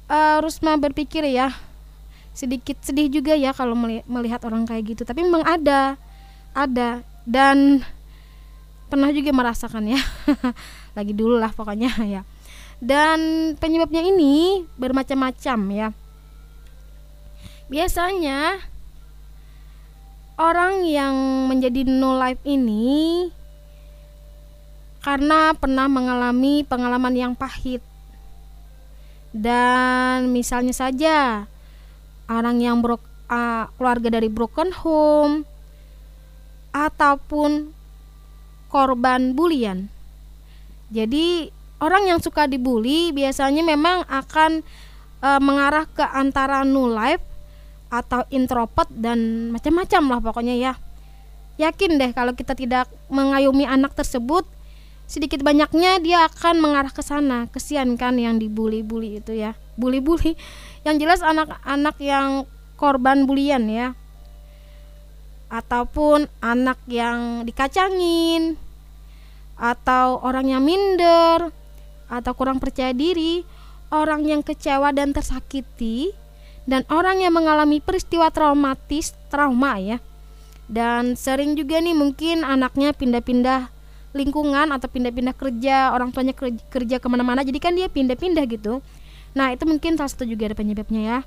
uh, 0.10 0.38
Rusma 0.42 0.78
berpikir 0.78 1.26
ya 1.30 1.54
sedikit 2.36 2.76
sedih 2.84 3.08
juga 3.08 3.32
ya 3.32 3.56
kalau 3.56 3.80
melihat 4.04 4.44
orang 4.44 4.68
kayak 4.68 4.92
gitu, 4.92 5.08
tapi 5.08 5.24
memang 5.24 5.48
ada, 5.48 5.96
ada 6.52 7.00
dan 7.24 7.80
pernah 8.92 9.10
juga 9.16 9.32
merasakan 9.32 9.88
ya. 9.88 10.02
Lagi 10.98 11.16
dulu 11.16 11.40
lah 11.40 11.56
pokoknya 11.56 11.96
ya. 12.20 12.22
Dan 12.84 13.52
penyebabnya 13.56 14.04
ini 14.04 14.68
bermacam-macam 14.76 15.60
ya. 15.72 15.88
Biasanya 17.72 18.60
orang 20.36 20.84
yang 20.84 21.16
menjadi 21.48 21.88
no 21.88 22.20
life 22.20 22.44
ini 22.44 23.26
karena 25.00 25.56
pernah 25.56 25.88
mengalami 25.88 26.68
pengalaman 26.68 27.16
yang 27.16 27.34
pahit. 27.34 27.80
Dan 29.36 30.32
misalnya 30.32 30.72
saja 30.72 31.44
orang 32.32 32.64
yang 32.64 32.80
bro, 32.80 32.96
uh, 32.96 33.68
keluarga 33.76 34.08
dari 34.16 34.32
broken 34.32 34.72
home 34.72 35.44
ataupun 36.72 37.76
korban 38.72 39.36
bulian. 39.36 39.92
Jadi 40.88 41.52
orang 41.84 42.08
yang 42.08 42.20
suka 42.24 42.48
dibully 42.48 43.12
biasanya 43.12 43.60
memang 43.60 44.08
akan 44.08 44.64
uh, 45.20 45.42
mengarah 45.44 45.84
ke 45.92 46.04
antara 46.04 46.64
no 46.64 46.88
life 46.88 47.24
atau 47.92 48.24
introvert 48.32 48.88
dan 48.92 49.52
macam-macam 49.52 50.04
lah 50.16 50.20
pokoknya 50.24 50.56
ya. 50.56 50.74
Yakin 51.56 51.96
deh 52.00 52.12
kalau 52.12 52.36
kita 52.36 52.56
tidak 52.56 52.88
mengayomi 53.08 53.64
anak 53.64 53.96
tersebut 53.96 54.44
sedikit 55.06 55.42
banyaknya 55.46 56.02
dia 56.02 56.26
akan 56.28 56.62
mengarah 56.62 56.92
ke 56.92 57.02
sana. 57.06 57.46
Kesian 57.50 57.96
kan 57.96 58.18
yang 58.18 58.42
dibully-bully 58.42 59.22
itu 59.24 59.34
ya. 59.38 59.54
Bully-bully. 59.78 60.38
Yang 60.86 60.96
jelas 61.02 61.20
anak-anak 61.22 61.96
yang 62.02 62.46
korban 62.78 63.30
bulian 63.30 63.70
ya. 63.70 63.94
Ataupun 65.50 66.28
anak 66.42 66.82
yang 66.90 67.46
dikacangin 67.46 68.58
atau 69.56 70.20
orang 70.20 70.52
yang 70.52 70.64
minder 70.66 71.54
atau 72.12 72.32
kurang 72.36 72.60
percaya 72.60 72.92
diri, 72.92 73.48
orang 73.94 74.28
yang 74.28 74.42
kecewa 74.44 74.92
dan 74.92 75.16
tersakiti 75.16 76.12
dan 76.66 76.82
orang 76.90 77.22
yang 77.22 77.34
mengalami 77.34 77.78
peristiwa 77.80 78.34
traumatis 78.34 79.14
trauma 79.30 79.78
ya 79.78 79.98
dan 80.66 81.14
sering 81.14 81.54
juga 81.54 81.78
nih 81.78 81.94
mungkin 81.94 82.42
anaknya 82.42 82.92
pindah-pindah 82.98 83.70
lingkungan 84.16 84.72
atau 84.72 84.88
pindah-pindah 84.88 85.36
kerja 85.36 85.92
orang 85.92 86.10
tuanya 86.16 86.32
kerja, 86.72 86.98
ke 86.98 87.08
mana-mana 87.12 87.44
jadi 87.44 87.60
kan 87.60 87.76
dia 87.76 87.92
pindah-pindah 87.92 88.48
gitu 88.48 88.80
nah 89.36 89.52
itu 89.52 89.68
mungkin 89.68 90.00
salah 90.00 90.08
satu 90.08 90.24
juga 90.24 90.48
ada 90.48 90.56
penyebabnya 90.56 91.02
ya 91.04 91.20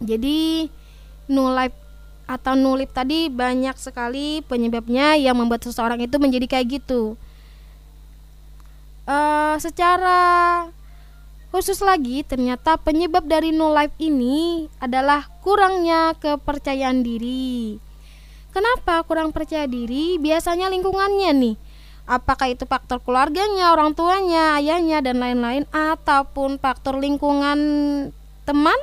jadi 0.00 0.72
no 1.28 1.52
life 1.52 1.76
atau 2.24 2.56
nulip 2.56 2.88
tadi 2.96 3.28
banyak 3.28 3.76
sekali 3.76 4.40
penyebabnya 4.48 5.20
yang 5.20 5.36
membuat 5.36 5.60
seseorang 5.60 6.00
itu 6.00 6.16
menjadi 6.16 6.56
kayak 6.56 6.80
gitu 6.80 7.20
uh, 9.04 9.60
secara 9.60 10.24
Khusus 11.54 11.78
lagi, 11.86 12.26
ternyata 12.26 12.74
penyebab 12.74 13.30
dari 13.30 13.54
no 13.54 13.70
life 13.70 13.94
ini 14.02 14.66
adalah 14.82 15.22
kurangnya 15.38 16.10
kepercayaan 16.18 17.06
diri. 17.06 17.78
Kenapa 18.50 19.06
kurang 19.06 19.30
percaya 19.30 19.62
diri? 19.70 20.18
Biasanya 20.18 20.66
lingkungannya 20.66 21.30
nih. 21.30 21.54
Apakah 22.04 22.52
itu 22.52 22.68
faktor 22.68 23.00
keluarganya, 23.00 23.72
orang 23.72 23.96
tuanya, 23.96 24.60
ayahnya 24.60 25.00
dan 25.00 25.24
lain-lain 25.24 25.64
ataupun 25.72 26.60
faktor 26.60 27.00
lingkungan 27.00 27.58
teman, 28.44 28.76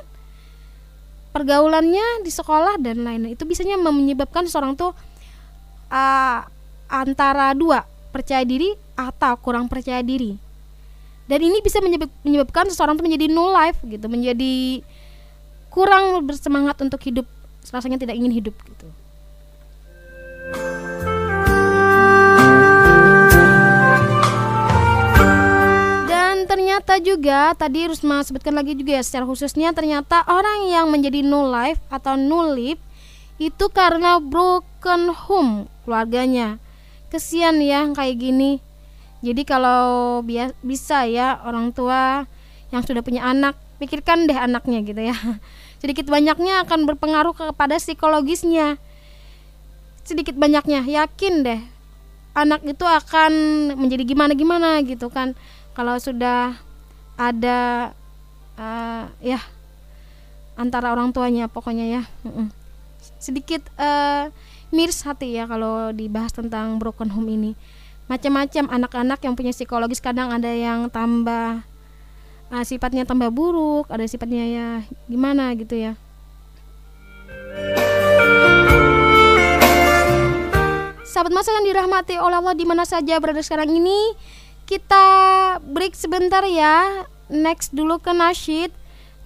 pergaulannya 1.30 2.26
di 2.26 2.32
sekolah 2.34 2.82
dan 2.82 3.06
lain-lain. 3.06 3.38
Itu 3.38 3.46
biasanya 3.46 3.78
menyebabkan 3.78 4.50
seorang 4.50 4.74
tuh 4.74 4.98
uh, 5.94 6.40
antara 6.90 7.54
dua, 7.54 7.86
percaya 8.10 8.42
diri 8.42 8.74
atau 8.98 9.38
kurang 9.38 9.70
percaya 9.70 10.02
diri. 10.02 10.34
Dan 11.30 11.46
ini 11.46 11.62
bisa 11.64 11.80
menyebabkan 12.26 12.68
seseorang 12.68 12.98
itu 13.00 13.06
menjadi 13.06 13.26
no 13.32 13.54
life 13.54 13.80
gitu 13.88 14.04
menjadi 14.12 14.84
kurang 15.72 16.28
bersemangat 16.28 16.76
untuk 16.84 17.00
hidup 17.08 17.24
rasanya 17.72 17.96
tidak 17.96 18.20
ingin 18.20 18.36
hidup 18.36 18.52
gitu 18.68 18.92
ternyata 26.92 27.08
juga 27.08 27.56
tadi 27.56 27.88
Rusma 27.88 28.20
sebutkan 28.20 28.52
lagi 28.52 28.76
juga 28.76 29.00
ya 29.00 29.04
secara 29.08 29.24
khususnya 29.24 29.72
ternyata 29.72 30.28
orang 30.28 30.68
yang 30.68 30.92
menjadi 30.92 31.24
no 31.24 31.48
life 31.48 31.80
atau 31.88 32.20
no 32.20 32.52
itu 33.40 33.66
karena 33.72 34.20
broken 34.20 35.08
home 35.16 35.72
keluarganya 35.88 36.60
kesian 37.08 37.64
ya 37.64 37.88
kayak 37.96 38.20
gini 38.20 38.60
jadi 39.24 39.48
kalau 39.48 40.20
bisa 40.60 41.08
ya 41.08 41.40
orang 41.48 41.72
tua 41.72 42.28
yang 42.76 42.84
sudah 42.84 43.00
punya 43.00 43.24
anak, 43.24 43.56
pikirkan 43.80 44.28
deh 44.28 44.36
anaknya 44.36 44.84
gitu 44.84 45.00
ya. 45.00 45.16
Sedikit 45.80 46.12
banyaknya 46.12 46.68
akan 46.68 46.90
berpengaruh 46.90 47.32
kepada 47.38 47.80
psikologisnya. 47.80 48.82
Sedikit 50.04 50.36
banyaknya 50.36 50.84
yakin 50.84 51.48
deh 51.48 51.62
anak 52.34 52.66
itu 52.66 52.84
akan 52.84 53.32
menjadi 53.80 54.04
gimana-gimana 54.10 54.82
gitu 54.84 55.08
kan. 55.08 55.38
Kalau 55.78 55.96
sudah 56.02 56.71
ada 57.20 57.92
uh, 58.60 59.06
ya 59.24 59.40
antara 60.56 60.94
orang 60.94 61.12
tuanya 61.16 61.50
pokoknya 61.50 61.86
ya. 61.88 62.02
Sedikit 63.18 63.66
uh, 63.82 64.30
miris 64.70 65.02
hati 65.06 65.36
ya 65.36 65.50
kalau 65.50 65.92
dibahas 65.92 66.32
tentang 66.32 66.78
broken 66.78 67.10
home 67.12 67.30
ini. 67.34 67.52
Macam-macam 68.12 68.68
anak-anak 68.68 69.20
yang 69.24 69.34
punya 69.40 69.56
psikologis 69.56 70.04
kadang 70.04 70.36
ada 70.36 70.52
yang 70.52 70.92
tambah 70.92 71.64
uh, 72.52 72.64
sifatnya 72.68 73.08
tambah 73.08 73.32
buruk 73.32 73.88
ada 73.88 74.04
sifatnya 74.04 74.46
ya 74.46 74.68
gimana 75.08 75.56
gitu 75.56 75.80
ya. 75.80 75.94
Sahabat 81.08 81.32
masa 81.36 81.52
yang 81.60 81.68
dirahmati 81.68 82.16
oleh 82.18 82.40
Allah 82.40 82.56
di 82.56 82.66
mana 82.66 82.88
saja 82.88 83.20
berada 83.20 83.44
sekarang 83.44 83.68
ini 83.72 84.16
kita 84.72 85.06
break 85.60 86.00
sebentar 86.00 86.48
ya. 86.48 87.04
Next 87.28 87.76
dulu 87.76 88.00
ke 88.00 88.16
nasyid. 88.16 88.72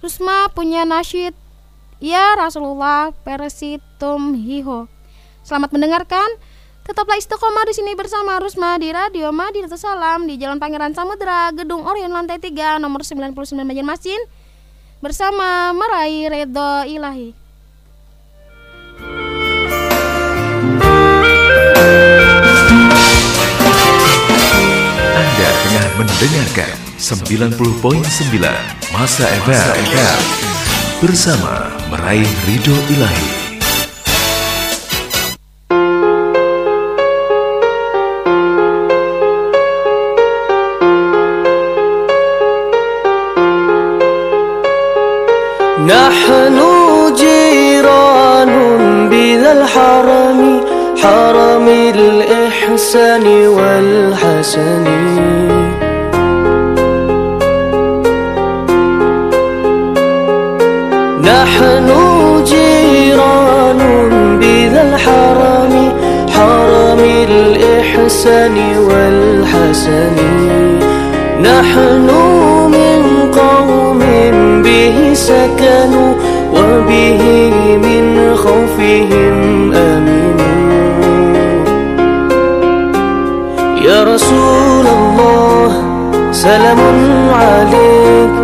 Rusma 0.02 0.50
punya 0.50 0.82
nasyid. 0.82 1.38
Ya 2.02 2.34
Rasulullah 2.34 3.14
Persitum 3.22 4.34
Hiho. 4.34 4.90
Selamat 5.46 5.70
mendengarkan. 5.70 6.26
Tetaplah 6.82 7.14
istiqomah 7.14 7.62
di 7.66 7.74
sini 7.78 7.94
bersama 7.94 8.42
Rusma 8.42 8.74
di 8.82 8.90
Radio 8.90 9.30
Madinah 9.30 9.70
Salam 9.74 10.26
di 10.26 10.34
Jalan 10.38 10.58
Pangeran 10.58 10.94
Samudra, 10.94 11.50
Gedung 11.54 11.82
Orion 11.82 12.10
lantai 12.10 12.38
3, 12.38 12.82
nomor 12.82 13.02
99 13.02 13.34
Banjarmasin 13.58 14.22
bersama 15.02 15.74
meraih 15.74 16.30
Redo 16.30 16.86
Ilahi. 16.86 17.45
mendengarkan 25.95 26.75
90.9 26.99 28.03
Masa 28.91 29.23
FM 29.47 29.79
bersama 30.99 31.71
meraih 31.87 32.27
Ridho 32.43 32.75
Ilahi. 32.91 33.39
نحن 45.81 46.57
جيران 47.15 48.53
بذا 49.09 49.51
الحرم 49.51 50.39
حرم 51.01 51.67
الإحسان 51.67 53.25
والحسن 53.47 55.04
الإحسان 68.26 68.58
والحسن. 68.78 70.16
نحن 71.42 72.08
من 72.74 73.00
قوم 73.30 73.98
به 74.62 75.14
سكنوا 75.14 76.12
وبه 76.54 77.22
من 77.82 78.34
خوفهم 78.36 79.72
أمنوا. 79.74 80.36
يا 83.84 84.04
رسول 84.04 84.86
الله 84.86 85.70
سلام 86.32 86.80
عليك. 87.32 88.34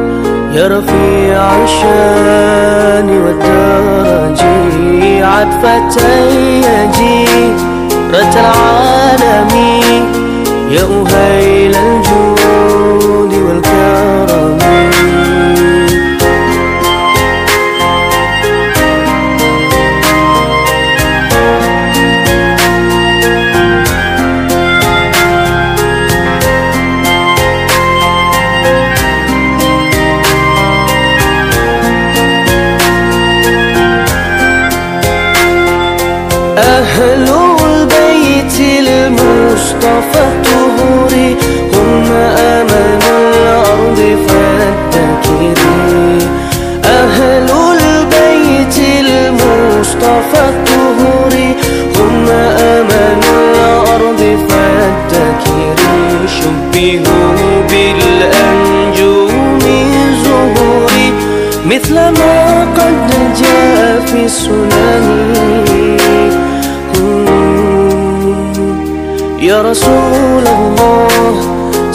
يا 0.53 0.69
رفيع 0.69 1.65
الشان 1.65 3.09
والدرج 3.25 4.41
عطفة 5.23 6.03
رت 8.13 8.37
العالمين. 8.37 10.13
يا 10.71 10.83
أهيل 10.83 11.75
الجود. 11.77 12.42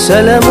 Selam 0.07 0.46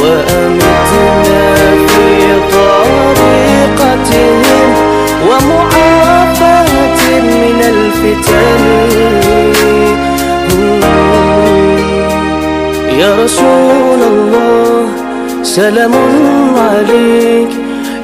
وأمتنا 0.00 1.44
في 1.86 2.08
طريقتهم 3.18 4.10
ومعافاة 5.28 7.00
من 7.20 7.58
الفتن. 7.74 8.62
يا 12.98 13.10
رسول 13.24 14.00
الله 14.02 14.88
سلام 15.42 15.94
عليك. 16.56 17.61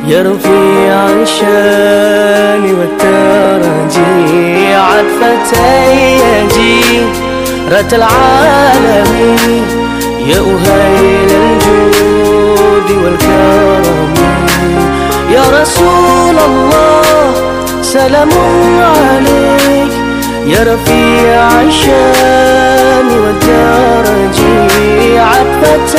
يا 0.08 0.22
رفيع 0.22 1.22
الشان 1.22 2.74
والترجي 2.78 4.74
عطفة 4.74 5.58
رت 7.72 7.94
العالمين 7.94 9.64
يا 10.26 10.38
أهيل 10.40 11.30
الجود 11.30 12.90
والكرم 13.04 14.14
يا 15.30 15.42
رسول 15.60 16.36
الله 16.46 17.32
سلام 17.82 18.28
عليك. 18.80 19.92
يا 20.46 20.60
رفيع 20.74 21.60
الشأن 21.62 23.08
والدرج 23.08 24.38
عطفة 25.18 25.98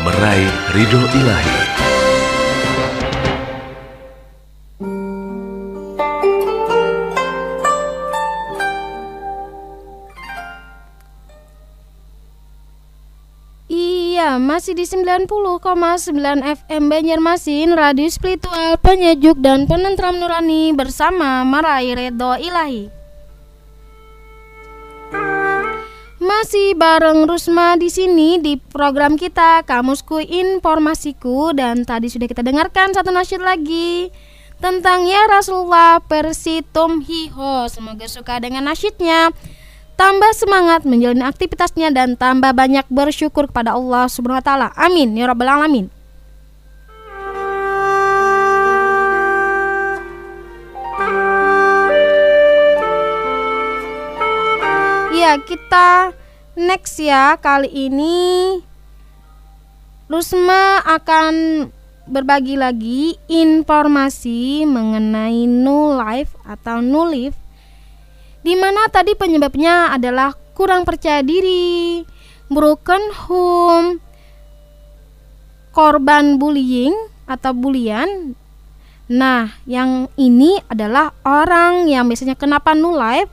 meraih 0.00 0.52
ridho 0.72 1.02
ilahi. 1.12 1.58
Iya, 13.70 14.36
masih 14.36 14.76
di 14.76 14.84
90,9 14.84 15.28
FM 16.44 16.82
Banjarmasin, 16.92 17.72
radio 17.72 18.08
spiritual, 18.08 18.76
penyejuk 18.80 19.36
dan 19.40 19.64
penentram 19.64 20.16
nurani 20.16 20.76
bersama 20.76 21.40
Marai 21.44 21.96
Redo 21.96 22.36
Ilahi. 22.36 22.99
Masih 26.50 26.74
bareng 26.74 27.30
Rusma 27.30 27.78
di 27.78 27.86
sini 27.86 28.42
di 28.42 28.58
program 28.58 29.14
kita 29.14 29.62
Kamusku 29.62 30.18
Informasiku 30.18 31.54
dan 31.54 31.86
tadi 31.86 32.10
sudah 32.10 32.26
kita 32.26 32.42
dengarkan 32.42 32.90
satu 32.90 33.14
nasyid 33.14 33.38
lagi 33.38 34.10
tentang 34.58 35.06
ya 35.06 35.30
Rasulullah 35.30 36.02
versi 36.02 36.66
Tom 36.74 37.06
Hiho. 37.06 37.70
Semoga 37.70 38.02
suka 38.10 38.42
dengan 38.42 38.66
nasyidnya. 38.66 39.30
Tambah 39.94 40.34
semangat 40.34 40.82
menjalani 40.82 41.22
aktivitasnya 41.22 41.94
dan 41.94 42.18
tambah 42.18 42.50
banyak 42.50 42.82
bersyukur 42.90 43.46
kepada 43.46 43.78
Allah 43.78 44.10
Subhanahu 44.10 44.42
wa 44.42 44.46
taala. 44.50 44.68
Amin 44.74 45.14
ya 45.14 45.30
rabbal 45.30 45.54
alamin. 45.54 45.86
Ya, 55.14 55.38
kita 55.46 56.18
next 56.60 57.00
ya. 57.00 57.40
Kali 57.40 57.72
ini 57.72 58.60
Rusma 60.12 60.84
akan 60.84 61.66
berbagi 62.10 62.58
lagi 62.60 63.16
informasi 63.30 64.66
mengenai 64.68 65.46
no 65.46 65.94
life 65.94 66.34
atau 66.42 66.82
no 66.82 67.06
life 67.06 67.38
di 68.42 68.58
mana 68.58 68.88
tadi 68.90 69.14
penyebabnya 69.14 69.94
adalah 69.94 70.32
kurang 70.56 70.84
percaya 70.84 71.22
diri, 71.22 72.02
broken 72.48 73.14
home, 73.28 74.00
korban 75.70 76.36
bullying 76.40 76.92
atau 77.28 77.52
bulian. 77.54 78.34
Nah, 79.10 79.54
yang 79.66 80.10
ini 80.18 80.58
adalah 80.70 81.14
orang 81.26 81.86
yang 81.86 82.06
biasanya 82.10 82.34
kenapa 82.34 82.74
no 82.74 82.94
life 82.94 83.30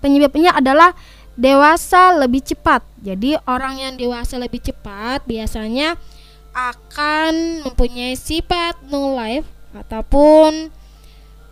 penyebabnya 0.00 0.56
adalah 0.56 0.96
dewasa 1.40 2.20
lebih 2.20 2.44
cepat. 2.44 2.84
Jadi 3.00 3.32
orang 3.48 3.80
yang 3.80 3.92
dewasa 3.96 4.36
lebih 4.36 4.60
cepat 4.60 5.24
biasanya 5.24 5.96
akan 6.52 7.64
mempunyai 7.64 8.12
sifat 8.12 8.76
no 8.92 9.16
life 9.16 9.48
ataupun 9.72 10.68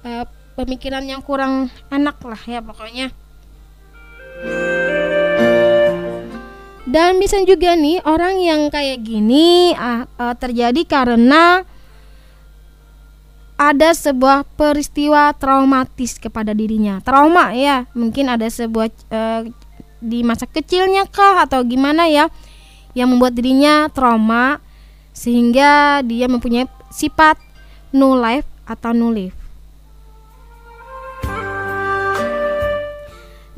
uh, 0.04 0.24
pemikiran 0.60 1.06
yang 1.08 1.24
kurang 1.24 1.72
enak 1.88 2.20
lah 2.20 2.42
ya 2.44 2.60
pokoknya. 2.60 3.08
Dan 6.88 7.20
bisa 7.20 7.40
juga 7.44 7.76
nih 7.76 8.00
orang 8.04 8.40
yang 8.40 8.68
kayak 8.68 9.04
gini 9.04 9.76
uh, 9.76 10.04
uh, 10.20 10.34
terjadi 10.36 10.84
karena 10.88 11.64
ada 13.58 13.90
sebuah 13.90 14.46
peristiwa 14.54 15.34
traumatis 15.34 16.16
kepada 16.16 16.54
dirinya. 16.54 17.02
Trauma 17.02 17.50
ya, 17.52 17.90
mungkin 17.90 18.30
ada 18.30 18.46
sebuah 18.46 18.88
uh, 19.10 19.42
di 19.98 20.22
masa 20.22 20.46
kecilnya 20.46 21.06
kah 21.10 21.42
atau 21.46 21.62
gimana 21.66 22.06
ya 22.06 22.30
yang 22.94 23.10
membuat 23.14 23.34
dirinya 23.34 23.90
trauma 23.90 24.62
sehingga 25.14 26.02
dia 26.06 26.30
mempunyai 26.30 26.70
sifat 26.94 27.38
no 27.90 28.14
life 28.14 28.46
atau 28.66 28.94
no 28.94 29.10
life. 29.10 29.34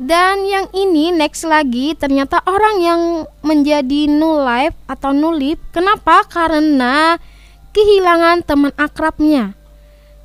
Dan 0.01 0.49
yang 0.49 0.65
ini 0.73 1.13
next 1.13 1.45
lagi 1.45 1.93
ternyata 1.93 2.41
orang 2.49 2.81
yang 2.81 3.01
menjadi 3.45 4.09
no 4.09 4.41
life 4.41 4.73
atau 4.89 5.13
no 5.13 5.29
life 5.29 5.61
kenapa? 5.69 6.25
Karena 6.25 7.21
kehilangan 7.69 8.41
teman 8.41 8.73
akrabnya. 8.81 9.53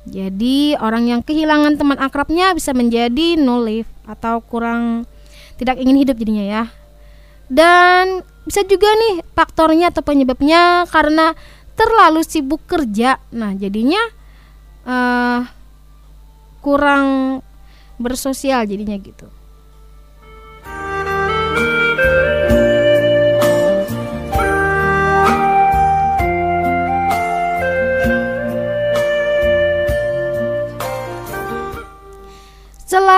Jadi 0.07 0.73
orang 0.81 1.11
yang 1.11 1.21
kehilangan 1.21 1.77
teman 1.77 1.99
akrabnya 2.01 2.57
bisa 2.57 2.73
menjadi 2.73 3.37
no 3.37 3.61
live 3.61 3.85
atau 4.09 4.41
kurang 4.41 5.05
tidak 5.57 5.81
ingin 5.81 5.97
hidup 5.97 6.15
jadinya 6.17 6.45
ya. 6.45 6.63
Dan 7.47 8.21
bisa 8.47 8.63
juga 8.63 8.87
nih 8.87 9.23
faktornya 9.35 9.91
atau 9.91 10.03
penyebabnya 10.03 10.87
karena 10.87 11.35
terlalu 11.77 12.23
sibuk 12.23 12.63
kerja. 12.65 13.21
Nah, 13.35 13.53
jadinya 13.53 14.01
uh, 14.87 15.41
kurang 16.63 17.39
bersosial 18.01 18.65
jadinya 18.65 18.97
gitu. 18.97 19.36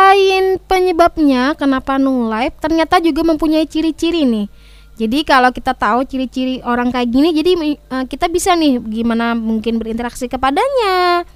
Selain 0.10 0.58
penyebabnya 0.66 1.54
kenapa 1.54 2.02
no 2.02 2.26
life, 2.26 2.58
ternyata 2.58 2.98
juga 2.98 3.22
mempunyai 3.22 3.70
ciri-ciri 3.70 4.26
nih. 4.26 4.50
Jadi 4.98 5.22
kalau 5.22 5.54
kita 5.54 5.78
tahu 5.78 6.02
ciri-ciri 6.02 6.66
orang 6.66 6.90
kayak 6.90 7.14
gini, 7.14 7.30
jadi 7.30 7.54
uh, 7.94 8.10
kita 8.10 8.26
bisa 8.26 8.58
nih 8.58 8.82
gimana 8.90 9.38
mungkin 9.38 9.78
berinteraksi 9.78 10.26
kepadanya, 10.26 11.30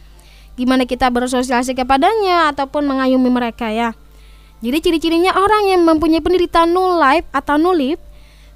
gimana 0.57 0.89
kita 0.89 1.05
bersosialisasi 1.13 1.77
kepadanya 1.77 2.49
ataupun 2.49 2.89
mengayomi 2.89 3.29
mereka 3.29 3.69
ya. 3.69 3.93
Jadi 4.65 4.77
ciri-cirinya 4.81 5.37
orang 5.37 5.69
yang 5.69 5.85
mempunyai 5.85 6.25
penderitaan 6.25 6.73
no 6.73 6.97
life 6.97 7.29
atau 7.29 7.61
no 7.61 7.77
life, 7.77 8.01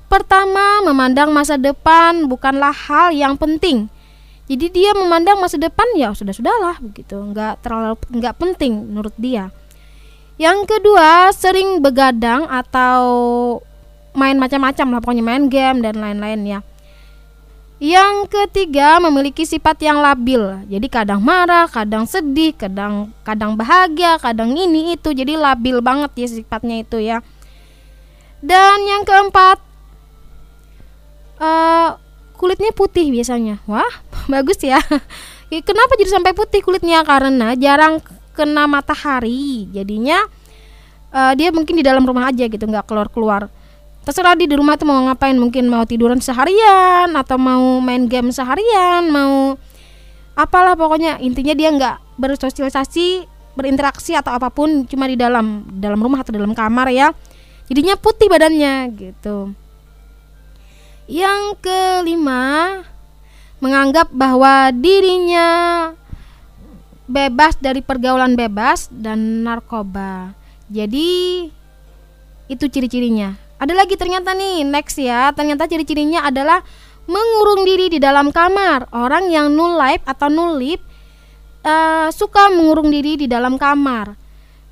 pertama 0.09 0.81
memandang 0.81 1.29
masa 1.29 1.61
depan 1.61 2.25
bukanlah 2.25 2.73
hal 2.73 3.13
yang 3.13 3.37
penting. 3.37 3.85
Jadi 4.49 4.81
dia 4.81 4.97
memandang 4.97 5.37
masa 5.37 5.61
depan 5.61 5.85
ya 5.93 6.09
sudah 6.17 6.33
sudahlah 6.33 6.81
begitu, 6.81 7.21
nggak 7.21 7.61
terlalu 7.61 8.01
nggak 8.17 8.33
penting 8.33 8.81
menurut 8.81 9.13
dia. 9.21 9.53
Yang 10.37 10.69
kedua, 10.69 11.33
sering 11.33 11.81
begadang 11.81 12.45
atau 12.45 13.01
main 14.13 14.37
macam-macam 14.37 14.85
lah 14.93 14.99
pokoknya 15.01 15.25
main 15.25 15.45
game 15.49 15.81
dan 15.81 15.97
lain-lain 15.97 16.41
ya. 16.45 16.59
Yang 17.77 18.33
ketiga, 18.33 18.97
memiliki 18.97 19.45
sifat 19.45 19.77
yang 19.85 20.01
labil. 20.01 20.65
Jadi 20.65 20.87
kadang 20.89 21.21
marah, 21.21 21.69
kadang 21.69 22.09
sedih, 22.09 22.53
kadang 22.57 23.13
kadang 23.21 23.53
bahagia, 23.53 24.17
kadang 24.17 24.53
ini 24.57 24.97
itu. 24.97 25.13
Jadi 25.13 25.37
labil 25.37 25.77
banget 25.81 26.09
ya 26.17 26.27
sifatnya 26.41 26.81
itu 26.81 26.97
ya. 26.97 27.21
Dan 28.41 28.81
yang 28.85 29.05
keempat, 29.05 29.61
uh, 31.37 32.01
kulitnya 32.33 32.73
putih 32.73 33.13
biasanya. 33.13 33.61
Wah, 33.69 33.93
bagus 34.33 34.57
ya. 34.61 34.81
Kenapa 35.69 35.93
jadi 36.01 36.09
sampai 36.17 36.33
putih 36.33 36.65
kulitnya? 36.65 37.05
Karena 37.05 37.53
jarang 37.53 38.01
kena 38.37 38.69
matahari. 38.69 39.65
Jadinya 39.73 40.21
uh, 41.09 41.33
dia 41.33 41.49
mungkin 41.49 41.73
di 41.73 41.83
dalam 41.83 42.05
rumah 42.05 42.29
aja 42.29 42.45
gitu 42.45 42.61
nggak 42.61 42.85
keluar 42.85 43.09
keluar 43.09 43.41
terserah 44.07 44.39
di 44.39 44.47
rumah 44.47 44.79
tuh 44.79 44.87
mau 44.87 45.03
ngapain 45.03 45.35
mungkin 45.35 45.67
mau 45.67 45.83
tiduran 45.83 46.23
seharian 46.23 47.11
atau 47.11 47.35
mau 47.35 47.83
main 47.83 48.07
game 48.07 48.31
seharian 48.31 49.03
mau 49.11 49.59
apalah 50.31 50.79
pokoknya. 50.79 51.19
Intinya 51.19 51.51
dia 51.51 51.75
nggak 51.75 52.15
bersosialisasi 52.15 53.27
berinteraksi 53.57 54.15
atau 54.15 54.31
apa 54.37 54.47
pun 54.47 54.87
cuma 54.87 55.11
di 55.11 55.19
dalam 55.19 55.67
dalam 55.75 55.99
rumah 55.99 56.23
atau 56.23 56.31
dalam 56.31 56.55
kamar 56.55 56.87
ya. 56.93 57.11
Jadinya 57.67 57.99
putih 57.99 58.31
badannya 58.31 58.95
gitu. 58.95 59.51
Yang 61.11 61.43
kelima 61.59 62.79
menganggap 63.59 64.07
bahwa 64.15 64.71
dirinya 64.71 65.47
bebas 67.07 67.55
dari 67.57 67.79
pergaulan 67.79 68.35
bebas 68.35 68.91
dan 68.91 69.47
narkoba. 69.47 70.35
Jadi 70.67 71.47
itu 72.51 72.65
ciri-cirinya. 72.67 73.35
Ada 73.57 73.73
lagi 73.73 73.95
ternyata 73.97 74.35
nih 74.35 74.67
next 74.67 74.99
ya. 74.99 75.31
Ternyata 75.33 75.65
ciri-cirinya 75.65 76.27
adalah 76.27 76.61
mengurung 77.07 77.63
diri 77.63 77.87
di 77.87 77.97
dalam 77.97 78.29
kamar. 78.29 78.91
Orang 78.93 79.31
yang 79.31 79.49
null 79.55 79.79
life 79.79 80.03
atau 80.03 80.27
null 80.27 80.59
lip 80.59 80.83
uh, 81.63 82.11
suka 82.11 82.51
mengurung 82.53 82.91
diri 82.91 83.15
di 83.15 83.27
dalam 83.27 83.55
kamar. 83.55 84.13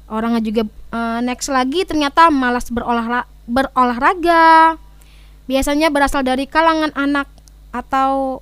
Orangnya 0.05 0.43
juga 0.43 0.63
uh, 0.93 1.19
next 1.25 1.49
lagi 1.49 1.81
ternyata 1.87 2.29
malas 2.29 2.69
berolah 2.69 3.25
berolahraga. 3.49 4.77
Biasanya 5.49 5.89
berasal 5.89 6.21
dari 6.21 6.45
kalangan 6.45 6.93
anak 6.93 7.25
atau 7.73 8.41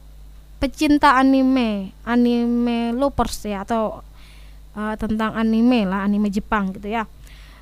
pecinta 0.63 1.19
anime, 1.19 1.91
anime 2.07 2.95
lovers 2.95 3.43
ya 3.43 3.67
atau 3.67 3.99
uh, 4.79 4.95
tentang 4.95 5.35
anime 5.35 5.83
lah, 5.83 6.07
anime 6.07 6.31
Jepang 6.31 6.71
gitu 6.71 6.87
ya. 6.87 7.03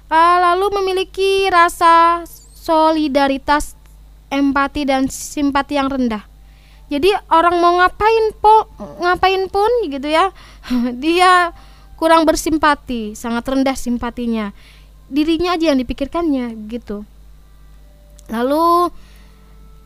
Uh, 0.05 0.37
lalu 0.37 0.69
memiliki 0.77 1.49
rasa 1.49 2.21
solidaritas, 2.53 3.73
empati 4.29 4.85
dan 4.85 5.09
simpati 5.09 5.81
yang 5.81 5.89
rendah. 5.89 6.21
Jadi 6.93 7.09
orang 7.33 7.57
mau 7.57 7.81
ngapain 7.81 8.37
po 8.37 8.69
ngapain 9.01 9.49
pun 9.49 9.71
gitu 9.89 10.05
ya, 10.05 10.29
dia 11.01 11.57
kurang 11.97 12.29
bersimpati, 12.29 13.17
sangat 13.17 13.49
rendah 13.49 13.73
simpatinya. 13.73 14.53
Dirinya 15.09 15.57
aja 15.57 15.73
yang 15.73 15.81
dipikirkannya 15.81 16.69
gitu. 16.69 17.01
Lalu 18.29 18.93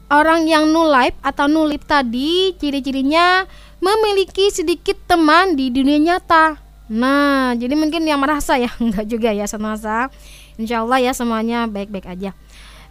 Orang 0.05 0.45
yang 0.45 0.69
life 0.69 1.17
atau 1.25 1.49
nulip 1.49 1.81
tadi 1.89 2.53
ciri-cirinya 2.61 3.49
memiliki 3.81 4.53
sedikit 4.53 4.93
teman 5.09 5.57
di 5.57 5.73
dunia 5.73 5.97
nyata. 5.97 6.61
Nah, 6.93 7.57
jadi 7.57 7.73
mungkin 7.73 8.05
yang 8.05 8.21
merasa 8.21 8.53
ya, 8.61 8.69
enggak 8.83 9.09
juga 9.09 9.33
ya 9.33 9.49
semasa. 9.49 10.13
Insya 10.61 10.85
Allah 10.85 11.01
ya 11.01 11.11
semuanya 11.17 11.65
baik-baik 11.65 12.05
aja. 12.05 12.37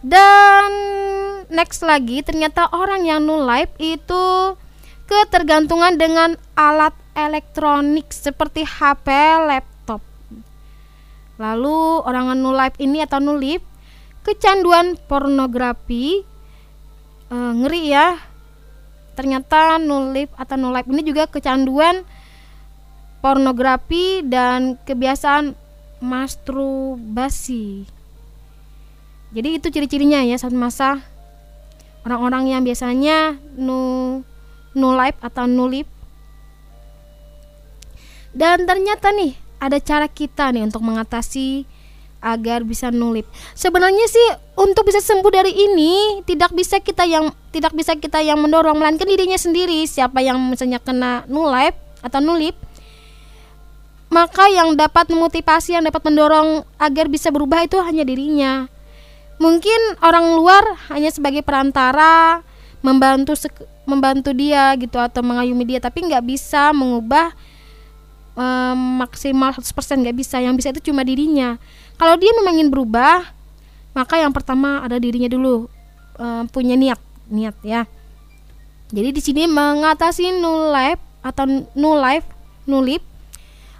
Dan 0.03 0.69
next 1.47 1.81
lagi 1.81 2.19
ternyata 2.21 2.67
orang 2.75 3.07
yang 3.07 3.23
life 3.25 3.71
itu 3.79 4.53
ketergantungan 5.07 5.95
dengan 5.95 6.35
alat 6.53 6.93
elektronik 7.15 8.11
seperti 8.11 8.67
HP, 8.67 9.07
laptop. 9.47 10.03
Lalu 11.39 12.03
orang 12.03 12.35
life 12.43 12.77
ini 12.77 13.01
atau 13.01 13.23
nulip 13.23 13.63
kecanduan 14.27 14.99
pornografi 15.07 16.34
uh, 17.31 17.53
ngeri 17.55 17.93
ya. 17.93 18.17
Ternyata 19.15 19.79
nulip 19.79 20.27
atau 20.35 20.59
nulip 20.59 20.83
ini 20.91 21.01
juga 21.07 21.23
kecanduan 21.31 22.03
pornografi 23.23 24.21
dan 24.27 24.75
kebiasaan 24.83 25.55
masturbasi. 26.03 27.87
Jadi 29.31 29.49
itu 29.57 29.67
ciri-cirinya 29.71 30.23
ya 30.23 30.35
saat 30.35 30.55
masa 30.55 30.99
orang-orang 32.05 32.53
yang 32.53 32.61
biasanya 32.61 33.39
nu 33.55 34.21
nulip 34.75 35.15
atau 35.23 35.47
nulip. 35.47 35.87
Dan 38.35 38.67
ternyata 38.67 39.15
nih 39.15 39.33
ada 39.63 39.79
cara 39.79 40.11
kita 40.11 40.51
nih 40.51 40.67
untuk 40.67 40.83
mengatasi 40.83 41.63
agar 42.25 42.65
bisa 42.65 42.89
nulip. 42.89 43.29
Sebenarnya 43.53 44.09
sih 44.09 44.27
untuk 44.57 44.89
bisa 44.89 44.97
sembuh 44.97 45.29
dari 45.29 45.53
ini 45.53 46.25
tidak 46.25 46.49
bisa 46.57 46.81
kita 46.81 47.05
yang 47.05 47.29
tidak 47.53 47.77
bisa 47.77 47.93
kita 47.93 48.25
yang 48.25 48.41
mendorong 48.41 48.81
melainkan 48.81 49.05
dirinya 49.05 49.37
sendiri. 49.37 49.85
Siapa 49.85 50.25
yang 50.25 50.41
misalnya 50.41 50.81
kena 50.81 51.21
nulip 51.29 51.77
atau 52.01 52.17
nulip 52.17 52.57
maka 54.15 54.47
yang 54.47 54.77
dapat 54.77 55.11
memotivasi, 55.11 55.75
yang 55.75 55.83
dapat 55.83 55.99
mendorong 56.05 56.63
agar 56.79 57.11
bisa 57.11 57.33
berubah 57.33 57.65
itu 57.65 57.75
hanya 57.81 58.07
dirinya. 58.07 58.69
Mungkin 59.35 59.99
orang 59.99 60.39
luar 60.39 60.63
hanya 60.87 61.11
sebagai 61.11 61.43
perantara 61.43 62.39
membantu 62.79 63.35
membantu 63.83 64.31
dia 64.31 64.71
gitu 64.79 64.95
atau 64.95 65.19
mengayumi 65.19 65.67
dia, 65.67 65.79
tapi 65.83 66.05
nggak 66.07 66.23
bisa 66.23 66.71
mengubah 66.71 67.35
um, 68.39 69.03
maksimal 69.03 69.51
100% 69.51 69.67
nggak 70.07 70.15
bisa. 70.15 70.39
Yang 70.39 70.55
bisa 70.63 70.67
itu 70.71 70.81
cuma 70.93 71.03
dirinya. 71.03 71.59
Kalau 71.95 72.15
dia 72.19 72.31
memang 72.35 72.59
ingin 72.59 72.69
berubah, 72.71 73.23
maka 73.95 74.19
yang 74.19 74.35
pertama 74.35 74.83
ada 74.83 74.99
dirinya 74.99 75.31
dulu 75.31 75.71
um, 76.19 76.43
punya 76.51 76.75
niat, 76.75 76.99
niat 77.31 77.55
ya. 77.63 77.87
Jadi 78.91 79.09
di 79.15 79.21
sini 79.23 79.43
mengatasi 79.47 80.35
null 80.35 80.69
life 80.69 81.01
atau 81.25 81.47
null 81.73 81.97
life, 81.97 82.27
nulip 82.69 83.01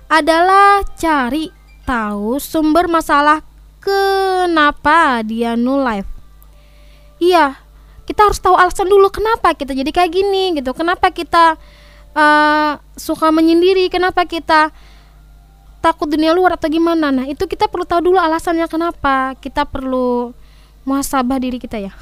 adalah 0.10 0.86
cari 0.98 1.50
tahu 1.86 2.42
sumber 2.42 2.90
masalah 2.90 3.42
kenapa 3.84 5.22
dia 5.22 5.54
no 5.54 5.78
life. 5.78 6.10
Iya, 7.22 7.58
kita 8.10 8.30
harus 8.30 8.42
tahu 8.42 8.58
alasan 8.58 8.90
dulu 8.90 9.14
kenapa 9.14 9.54
kita 9.54 9.78
jadi 9.78 9.92
kayak 9.94 10.12
gini 10.12 10.58
gitu. 10.58 10.74
Kenapa 10.74 11.14
kita 11.14 11.58
uh, 12.18 12.72
suka 12.98 13.30
menyendiri? 13.30 13.88
Kenapa 13.94 14.26
kita 14.26 14.74
takut 15.86 16.10
dunia 16.10 16.34
luar 16.34 16.58
atau 16.58 16.66
gimana? 16.66 17.14
Nah, 17.14 17.30
itu 17.30 17.46
kita 17.46 17.70
perlu 17.70 17.86
tahu 17.86 18.10
dulu 18.10 18.18
alasannya 18.18 18.66
kenapa. 18.66 19.38
Kita 19.38 19.70
perlu 19.70 20.34
muhasabah 20.82 21.38
diri 21.38 21.62
kita 21.62 21.78
ya. 21.78 21.94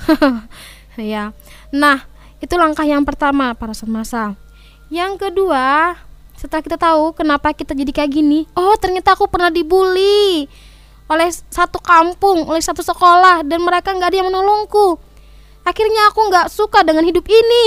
ya. 0.95 1.35
Nah, 1.75 2.07
itu 2.39 2.55
langkah 2.55 2.87
yang 2.87 3.03
pertama 3.03 3.51
para 3.51 3.75
masa. 3.91 4.39
Yang 4.87 5.27
kedua, 5.27 5.99
setelah 6.43 6.59
kita 6.59 6.75
tahu 6.75 7.15
kenapa 7.15 7.55
kita 7.55 7.71
jadi 7.71 8.03
kayak 8.03 8.11
gini 8.19 8.43
oh 8.59 8.75
ternyata 8.75 9.15
aku 9.15 9.31
pernah 9.31 9.47
dibully 9.47 10.43
oleh 11.07 11.31
satu 11.31 11.79
kampung 11.79 12.43
oleh 12.51 12.59
satu 12.59 12.83
sekolah 12.83 13.47
dan 13.47 13.63
mereka 13.63 13.95
nggak 13.95 14.11
ada 14.11 14.17
yang 14.19 14.27
menolongku 14.27 14.99
akhirnya 15.63 16.11
aku 16.11 16.19
nggak 16.27 16.51
suka 16.51 16.83
dengan 16.83 17.07
hidup 17.07 17.23
ini 17.23 17.63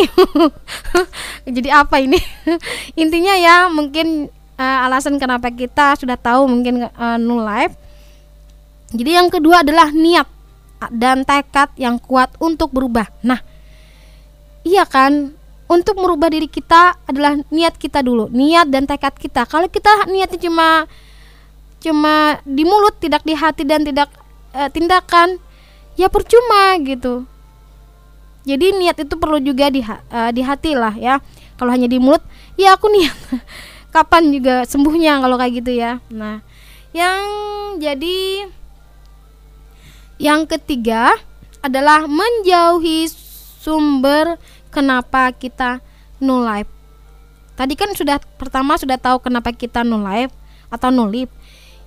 jadi 1.56 1.80
apa 1.80 2.04
ini 2.04 2.20
intinya 3.00 3.32
ya 3.40 3.72
mungkin 3.72 4.28
uh, 4.58 4.84
alasan 4.88 5.20
kenapa 5.20 5.52
kita 5.52 5.96
sudah 5.96 6.16
tahu 6.16 6.48
mungkin 6.48 6.88
uh, 6.92 7.16
no 7.20 7.40
life 7.40 7.76
jadi 8.92 9.22
yang 9.22 9.28
kedua 9.28 9.62
adalah 9.62 9.92
niat 9.92 10.28
dan 10.92 11.24
tekad 11.24 11.72
yang 11.76 11.96
kuat 11.96 12.32
untuk 12.40 12.72
berubah 12.72 13.08
nah 13.24 13.40
iya 14.66 14.84
kan 14.84 15.36
untuk 15.66 15.98
merubah 15.98 16.30
diri 16.30 16.46
kita 16.46 16.94
adalah 17.10 17.34
niat 17.50 17.74
kita 17.74 17.98
dulu, 17.98 18.30
niat 18.30 18.70
dan 18.70 18.86
tekad 18.86 19.18
kita. 19.18 19.42
Kalau 19.50 19.66
kita 19.66 20.06
niatnya 20.06 20.38
cuma 20.38 20.86
cuma 21.82 22.38
di 22.46 22.62
mulut, 22.62 22.94
tidak 23.02 23.26
di 23.26 23.34
hati 23.34 23.66
dan 23.66 23.82
tidak 23.82 24.10
e, 24.54 24.70
tindakan, 24.70 25.42
ya 25.98 26.06
percuma 26.06 26.78
gitu. 26.86 27.26
Jadi 28.46 28.78
niat 28.78 28.96
itu 29.02 29.14
perlu 29.18 29.42
juga 29.42 29.66
di 29.66 29.82
e, 29.82 30.20
di 30.30 30.42
hati 30.46 30.78
lah 30.78 30.94
ya. 30.94 31.18
Kalau 31.58 31.74
hanya 31.74 31.90
di 31.90 31.98
mulut, 31.98 32.22
ya 32.54 32.78
aku 32.78 32.86
niat. 32.86 33.16
Kapan 33.96 34.28
juga 34.28 34.68
sembuhnya 34.68 35.24
kalau 35.24 35.40
kayak 35.40 35.64
gitu 35.64 35.72
ya. 35.72 36.04
Nah, 36.12 36.44
yang 36.92 37.24
jadi 37.80 38.44
yang 40.20 40.44
ketiga 40.44 41.16
adalah 41.64 42.04
menjauhi 42.04 43.08
sumber 43.64 44.36
kenapa 44.68 45.32
kita 45.32 45.80
no 46.20 46.44
life. 46.44 46.68
Tadi 47.56 47.72
kan 47.72 47.96
sudah 47.96 48.20
pertama 48.36 48.76
sudah 48.76 49.00
tahu 49.00 49.16
kenapa 49.24 49.48
kita 49.56 49.80
no 49.80 49.96
life 50.04 50.32
atau 50.68 50.92
no 50.92 51.08
life. 51.08 51.32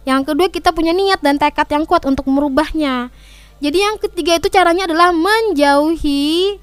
Yang 0.01 0.33
kedua 0.33 0.49
kita 0.49 0.73
punya 0.73 0.97
niat 0.97 1.21
dan 1.21 1.37
tekad 1.37 1.69
yang 1.69 1.85
kuat 1.85 2.09
untuk 2.09 2.25
merubahnya. 2.25 3.13
Jadi 3.61 3.77
yang 3.85 4.01
ketiga 4.01 4.41
itu 4.41 4.49
caranya 4.49 4.89
adalah 4.89 5.13
menjauhi 5.13 6.57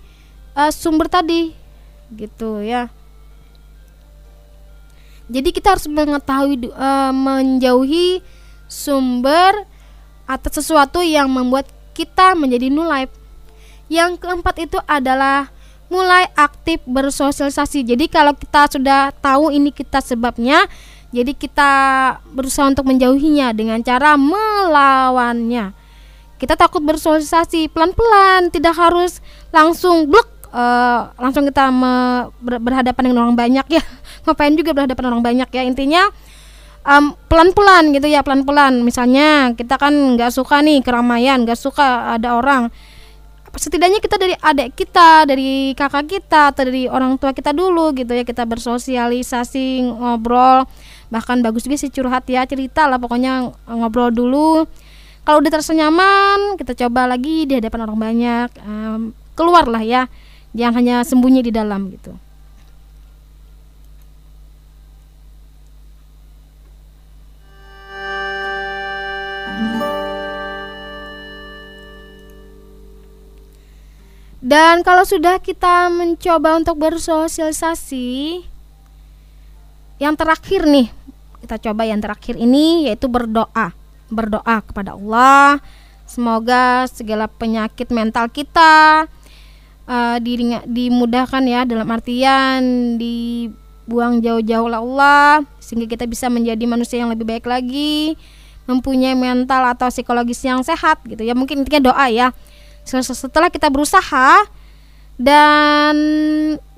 uh, 0.59 0.75
sumber 0.75 1.07
tadi, 1.07 1.55
gitu 2.11 2.67
ya. 2.67 2.91
Jadi 5.27 5.51
kita 5.51 5.75
harus 5.75 5.91
mengetahui 5.91 6.71
uh, 6.71 7.11
menjauhi 7.11 8.23
sumber 8.71 9.67
atau 10.27 10.51
sesuatu 10.51 11.03
yang 11.03 11.27
membuat 11.27 11.67
kita 11.95 12.39
menjadi 12.39 12.71
life. 12.71 13.15
Yang 13.87 14.23
keempat 14.23 14.55
itu 14.63 14.79
adalah 14.87 15.51
mulai 15.87 16.27
aktif 16.35 16.83
bersosialisasi. 16.87 17.87
Jadi 17.87 18.11
kalau 18.11 18.35
kita 18.35 18.71
sudah 18.71 19.15
tahu 19.23 19.55
ini 19.55 19.71
kita 19.71 20.03
sebabnya, 20.03 20.67
jadi 21.15 21.33
kita 21.35 21.71
berusaha 22.35 22.67
untuk 22.67 22.87
menjauhinya 22.91 23.55
dengan 23.55 23.83
cara 23.83 24.19
melawannya. 24.19 25.75
Kita 26.37 26.53
takut 26.53 26.85
bersosialisasi 26.85 27.73
pelan-pelan, 27.73 28.53
tidak 28.53 28.77
harus 28.77 29.25
langsung 29.55 30.11
blok 30.11 30.36
uh, 30.53 31.11
langsung 31.19 31.47
kita 31.47 31.71
me, 31.71 32.27
ber, 32.43 32.63
berhadapan 32.63 33.03
dengan 33.11 33.27
orang 33.27 33.37
banyak 33.37 33.67
ya. 33.71 33.83
Ngapain 34.27 34.55
juga 34.55 34.71
berhadapan 34.77 35.05
orang 35.15 35.23
banyak 35.23 35.49
ya. 35.51 35.63
Intinya 35.63 36.03
um, 36.87 37.15
pelan-pelan 37.31 37.95
gitu 37.95 38.07
ya, 38.11 38.21
pelan-pelan. 38.27 38.83
Misalnya 38.83 39.55
kita 39.55 39.81
kan 39.81 39.93
nggak 39.93 40.31
suka 40.31 40.63
nih 40.63 40.83
keramaian, 40.83 41.43
nggak 41.43 41.59
suka 41.59 42.15
ada 42.15 42.39
orang 42.39 42.71
setidaknya 43.57 44.05
kita 44.05 44.17
dari 44.21 44.35
adik 44.37 44.77
kita, 44.77 45.25
dari 45.25 45.73
kakak 45.73 46.05
kita 46.07 46.53
atau 46.53 46.63
dari 46.69 46.85
orang 46.87 47.17
tua 47.17 47.33
kita 47.33 47.57
dulu 47.57 47.97
gitu 47.97 48.13
ya 48.13 48.23
kita 48.23 48.45
bersosialisasi 48.45 49.81
ngobrol 49.97 50.69
bahkan 51.09 51.41
bagus 51.41 51.65
juga 51.65 51.81
sih 51.81 51.91
curhat 51.91 52.29
ya 52.29 52.45
cerita 52.45 52.85
lah 52.85 53.01
pokoknya 53.01 53.49
ngobrol 53.71 54.13
dulu 54.13 54.69
kalau 55.25 55.43
udah 55.43 55.51
terasa 55.51 55.73
nyaman 55.73 56.61
kita 56.61 56.87
coba 56.87 57.11
lagi 57.11 57.49
di 57.49 57.59
hadapan 57.59 57.81
orang 57.89 57.99
banyak 57.99 58.49
um, 58.63 59.01
keluar 59.33 59.65
lah 59.67 59.83
ya 59.83 60.11
jangan 60.57 60.75
hanya 60.81 60.97
sembunyi 61.05 61.45
di 61.45 61.53
dalam 61.53 61.93
gitu 61.93 62.17
Dan 74.47 74.87
kalau 74.87 75.03
sudah 75.03 75.43
kita 75.43 75.91
mencoba 75.91 76.55
untuk 76.55 76.79
bersosialisasi, 76.79 78.47
yang 79.99 80.15
terakhir 80.15 80.63
nih, 80.71 80.87
kita 81.43 81.59
coba 81.59 81.83
yang 81.83 81.99
terakhir 81.99 82.39
ini 82.39 82.87
yaitu 82.87 83.11
berdoa. 83.11 83.75
Berdoa 84.07 84.63
kepada 84.63 84.95
Allah, 84.95 85.59
semoga 86.07 86.87
segala 86.87 87.27
penyakit 87.27 87.91
mental 87.91 88.31
kita 88.31 89.11
uh, 89.87 90.19
dimudahkan 90.67 91.43
ya 91.47 91.63
dalam 91.67 91.87
artian 91.89 92.61
dibuang 93.01 94.21
jauh-jauh 94.21 94.67
oleh 94.71 94.81
Allah 94.83 95.43
sehingga 95.59 95.87
kita 95.91 96.07
bisa 96.07 96.31
menjadi 96.31 96.63
manusia 96.67 97.03
yang 97.03 97.11
lebih 97.11 97.27
baik 97.27 97.47
lagi, 97.47 98.15
mempunyai 98.71 99.15
mental 99.15 99.67
atau 99.73 99.91
psikologis 99.91 100.43
yang 100.47 100.63
sehat 100.63 101.03
gitu 101.07 101.23
ya. 101.23 101.35
Mungkin 101.35 101.63
intinya 101.63 101.91
doa 101.91 102.07
ya 102.13 102.31
setelah 102.87 103.51
kita 103.51 103.67
berusaha 103.67 104.47
dan 105.19 105.97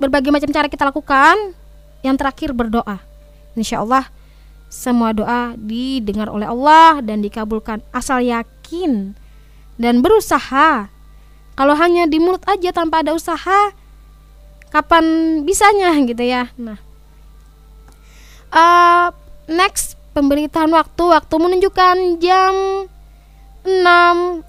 berbagai 0.01 0.33
macam 0.33 0.49
cara 0.49 0.65
kita 0.65 0.89
lakukan 0.89 1.35
yang 2.01 2.17
terakhir 2.17 2.55
berdoa 2.55 2.97
insya 3.53 3.83
Allah 3.83 4.09
semua 4.71 5.13
doa 5.13 5.53
didengar 5.59 6.31
oleh 6.31 6.49
Allah 6.49 7.03
dan 7.05 7.21
dikabulkan 7.21 7.83
asal 7.93 8.23
yakin 8.23 9.13
dan 9.77 10.01
berusaha 10.01 10.89
kalau 11.59 11.75
hanya 11.75 12.07
di 12.07 12.23
mulut 12.23 12.39
aja 12.47 12.71
tanpa 12.71 13.03
ada 13.03 13.11
usaha 13.11 13.75
kapan 14.71 15.03
bisanya 15.43 15.91
gitu 16.07 16.23
ya? 16.23 16.47
Nah. 16.55 16.79
Uh, 18.47 19.11
next 19.51 19.99
pemberitaan 20.15 20.71
waktu. 20.71 21.03
Waktu 21.03 21.35
menunjukkan 21.35 22.23
jam 22.23 22.55
6 23.67 23.75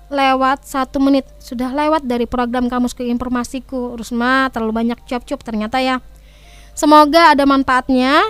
lewat 0.06 0.62
satu 0.62 1.02
menit. 1.02 1.26
Sudah 1.42 1.74
lewat 1.74 2.06
dari 2.06 2.30
program 2.30 2.70
kamus 2.70 2.94
ke 2.94 3.02
informasiku 3.02 3.98
Rusma 3.98 4.46
terlalu 4.54 4.86
banyak 4.86 5.02
cuap-cuap 5.02 5.42
ternyata 5.42 5.82
ya. 5.82 5.98
Semoga 6.78 7.34
ada 7.34 7.42
manfaatnya. 7.42 8.22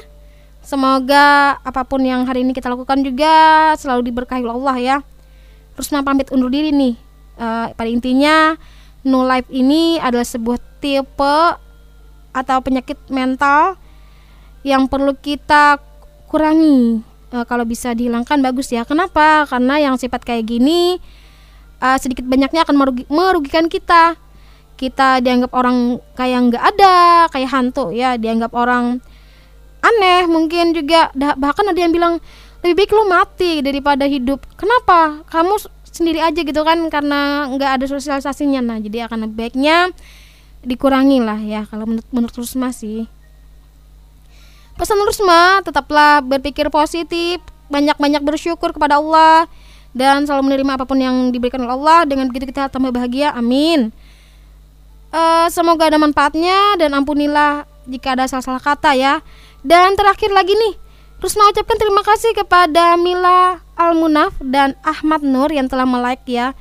Semoga 0.64 1.60
apa 1.60 1.84
pun 1.84 2.00
yang 2.00 2.24
hari 2.24 2.48
ini 2.48 2.56
kita 2.56 2.72
lakukan 2.72 3.04
juga 3.04 3.76
selalu 3.76 4.08
diberkahi 4.08 4.40
Allah 4.48 4.76
ya. 4.80 4.96
Rusma 5.76 6.00
pamit 6.00 6.32
undur 6.32 6.48
diri 6.48 6.72
nih 6.72 7.09
uh, 7.40 7.72
pada 7.72 7.88
intinya 7.88 8.54
no 9.02 9.24
life 9.24 9.48
ini 9.48 9.96
adalah 9.96 10.28
sebuah 10.28 10.60
tipe 10.80 11.38
atau 12.30 12.58
penyakit 12.62 12.96
mental 13.08 13.80
yang 14.62 14.86
perlu 14.86 15.16
kita 15.16 15.80
kurangi 16.28 17.00
e, 17.32 17.36
kalau 17.48 17.64
bisa 17.64 17.96
dihilangkan 17.96 18.38
bagus 18.44 18.70
ya. 18.70 18.84
Kenapa? 18.84 19.48
Karena 19.48 19.80
yang 19.80 19.94
sifat 19.96 20.22
kayak 20.22 20.46
gini 20.46 21.00
e, 21.80 21.88
sedikit 21.98 22.28
banyaknya 22.28 22.62
akan 22.62 22.76
merugi, 22.76 23.04
merugikan 23.10 23.66
kita. 23.66 24.14
Kita 24.76 25.20
dianggap 25.20 25.52
orang 25.52 26.00
kayak 26.16 26.40
nggak 26.52 26.64
ada, 26.76 27.28
kayak 27.28 27.52
hantu 27.52 27.92
ya, 27.92 28.16
dianggap 28.16 28.52
orang 28.56 29.00
aneh 29.80 30.28
mungkin 30.28 30.76
juga 30.76 31.08
bahkan 31.40 31.64
ada 31.64 31.80
yang 31.80 31.88
bilang 31.88 32.20
lebih 32.60 32.84
baik 32.84 32.92
lu 32.92 33.08
mati 33.08 33.64
daripada 33.64 34.04
hidup 34.04 34.44
kenapa 34.60 35.24
kamu 35.32 35.56
sendiri 35.90 36.22
aja 36.22 36.40
gitu 36.40 36.62
kan 36.62 36.78
karena 36.88 37.50
nggak 37.50 37.70
ada 37.80 37.86
sosialisasinya. 37.86 38.62
Nah 38.62 38.78
jadi 38.78 39.10
akan 39.10 39.30
baiknya 39.34 39.90
dikurangi 40.60 41.18
lah 41.24 41.40
ya 41.40 41.64
kalau 41.68 41.88
menurut 41.88 42.08
menurut 42.14 42.34
Rusma 42.34 42.70
sih. 42.70 43.06
Pesan 44.78 44.96
Rusma 45.04 45.60
tetaplah 45.60 46.24
berpikir 46.24 46.72
positif 46.72 47.44
banyak-banyak 47.68 48.24
bersyukur 48.24 48.72
kepada 48.72 48.96
Allah 48.96 49.44
dan 49.92 50.24
selalu 50.24 50.50
menerima 50.50 50.72
apa 50.80 50.84
pun 50.88 50.98
yang 50.98 51.30
diberikan 51.30 51.62
oleh 51.62 51.76
Allah. 51.76 52.08
Dengan 52.08 52.30
begitu 52.32 52.48
kita 52.48 52.72
tambah 52.72 52.90
bahagia 52.90 53.34
amin. 53.36 53.92
Uh, 55.10 55.50
semoga 55.50 55.90
ada 55.90 55.98
manfaatnya 55.98 56.78
dan 56.78 56.94
ampunilah 56.94 57.66
jika 57.90 58.14
ada 58.14 58.30
salah-salah 58.30 58.62
kata 58.62 58.94
ya. 58.94 59.20
Dan 59.60 59.98
terakhir 59.98 60.32
lagi 60.32 60.56
nih 60.56 60.89
Rusma 61.20 61.52
ucapkan 61.52 61.76
terima 61.76 62.00
kasih 62.00 62.32
kepada 62.32 62.96
Mila 62.96 63.60
Almunaf 63.76 64.32
dan 64.40 64.72
Ahmad 64.80 65.20
Nur 65.20 65.52
yang 65.52 65.68
telah 65.68 65.84
melike 65.84 66.24
ya 66.24 66.56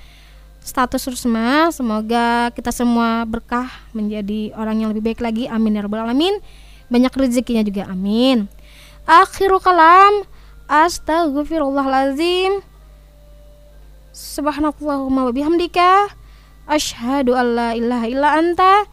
status 0.60 1.08
Rusma. 1.08 1.72
Semoga 1.72 2.52
kita 2.52 2.76
semua 2.76 3.24
berkah 3.24 3.72
menjadi 3.96 4.52
orang 4.60 4.84
yang 4.84 4.92
lebih 4.92 5.16
baik 5.16 5.24
lagi. 5.24 5.48
Amin 5.48 5.80
ya 5.80 5.88
rabbal 5.88 6.04
alamin. 6.04 6.44
Banyak 6.92 7.16
rezekinya 7.16 7.64
juga. 7.64 7.88
Amin. 7.88 8.52
Akhirul 9.08 9.64
kalam. 9.64 10.28
Astaghfirullahalazim. 10.68 12.60
Subhanallahumma 14.12 15.24
wa 15.24 15.32
bihamdika 15.32 16.12
asyhadu 16.68 17.32
alla 17.32 17.74
ilaha 17.80 18.06
illa 18.12 18.30
anta 18.36 18.84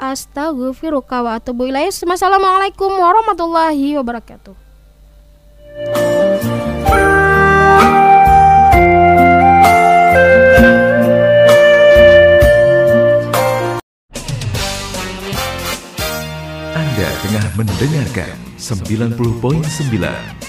astaghfiruka 0.00 1.20
wa 1.20 1.36
atubu 1.36 1.68
ilaih. 1.68 1.92
Wassalamualaikum 1.92 2.88
warahmatullahi 2.88 4.00
wabarakatuh. 4.00 4.67
Anda 5.78 5.94
tengah 17.22 17.46
mendengarkan 17.54 18.34
90.9 18.58 19.22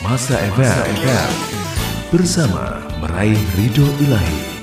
Masa 0.02 0.42
FM 0.58 1.30
bersama 2.10 2.82
meraih 2.98 3.38
ridho 3.54 3.86
ilahi. 4.02 4.59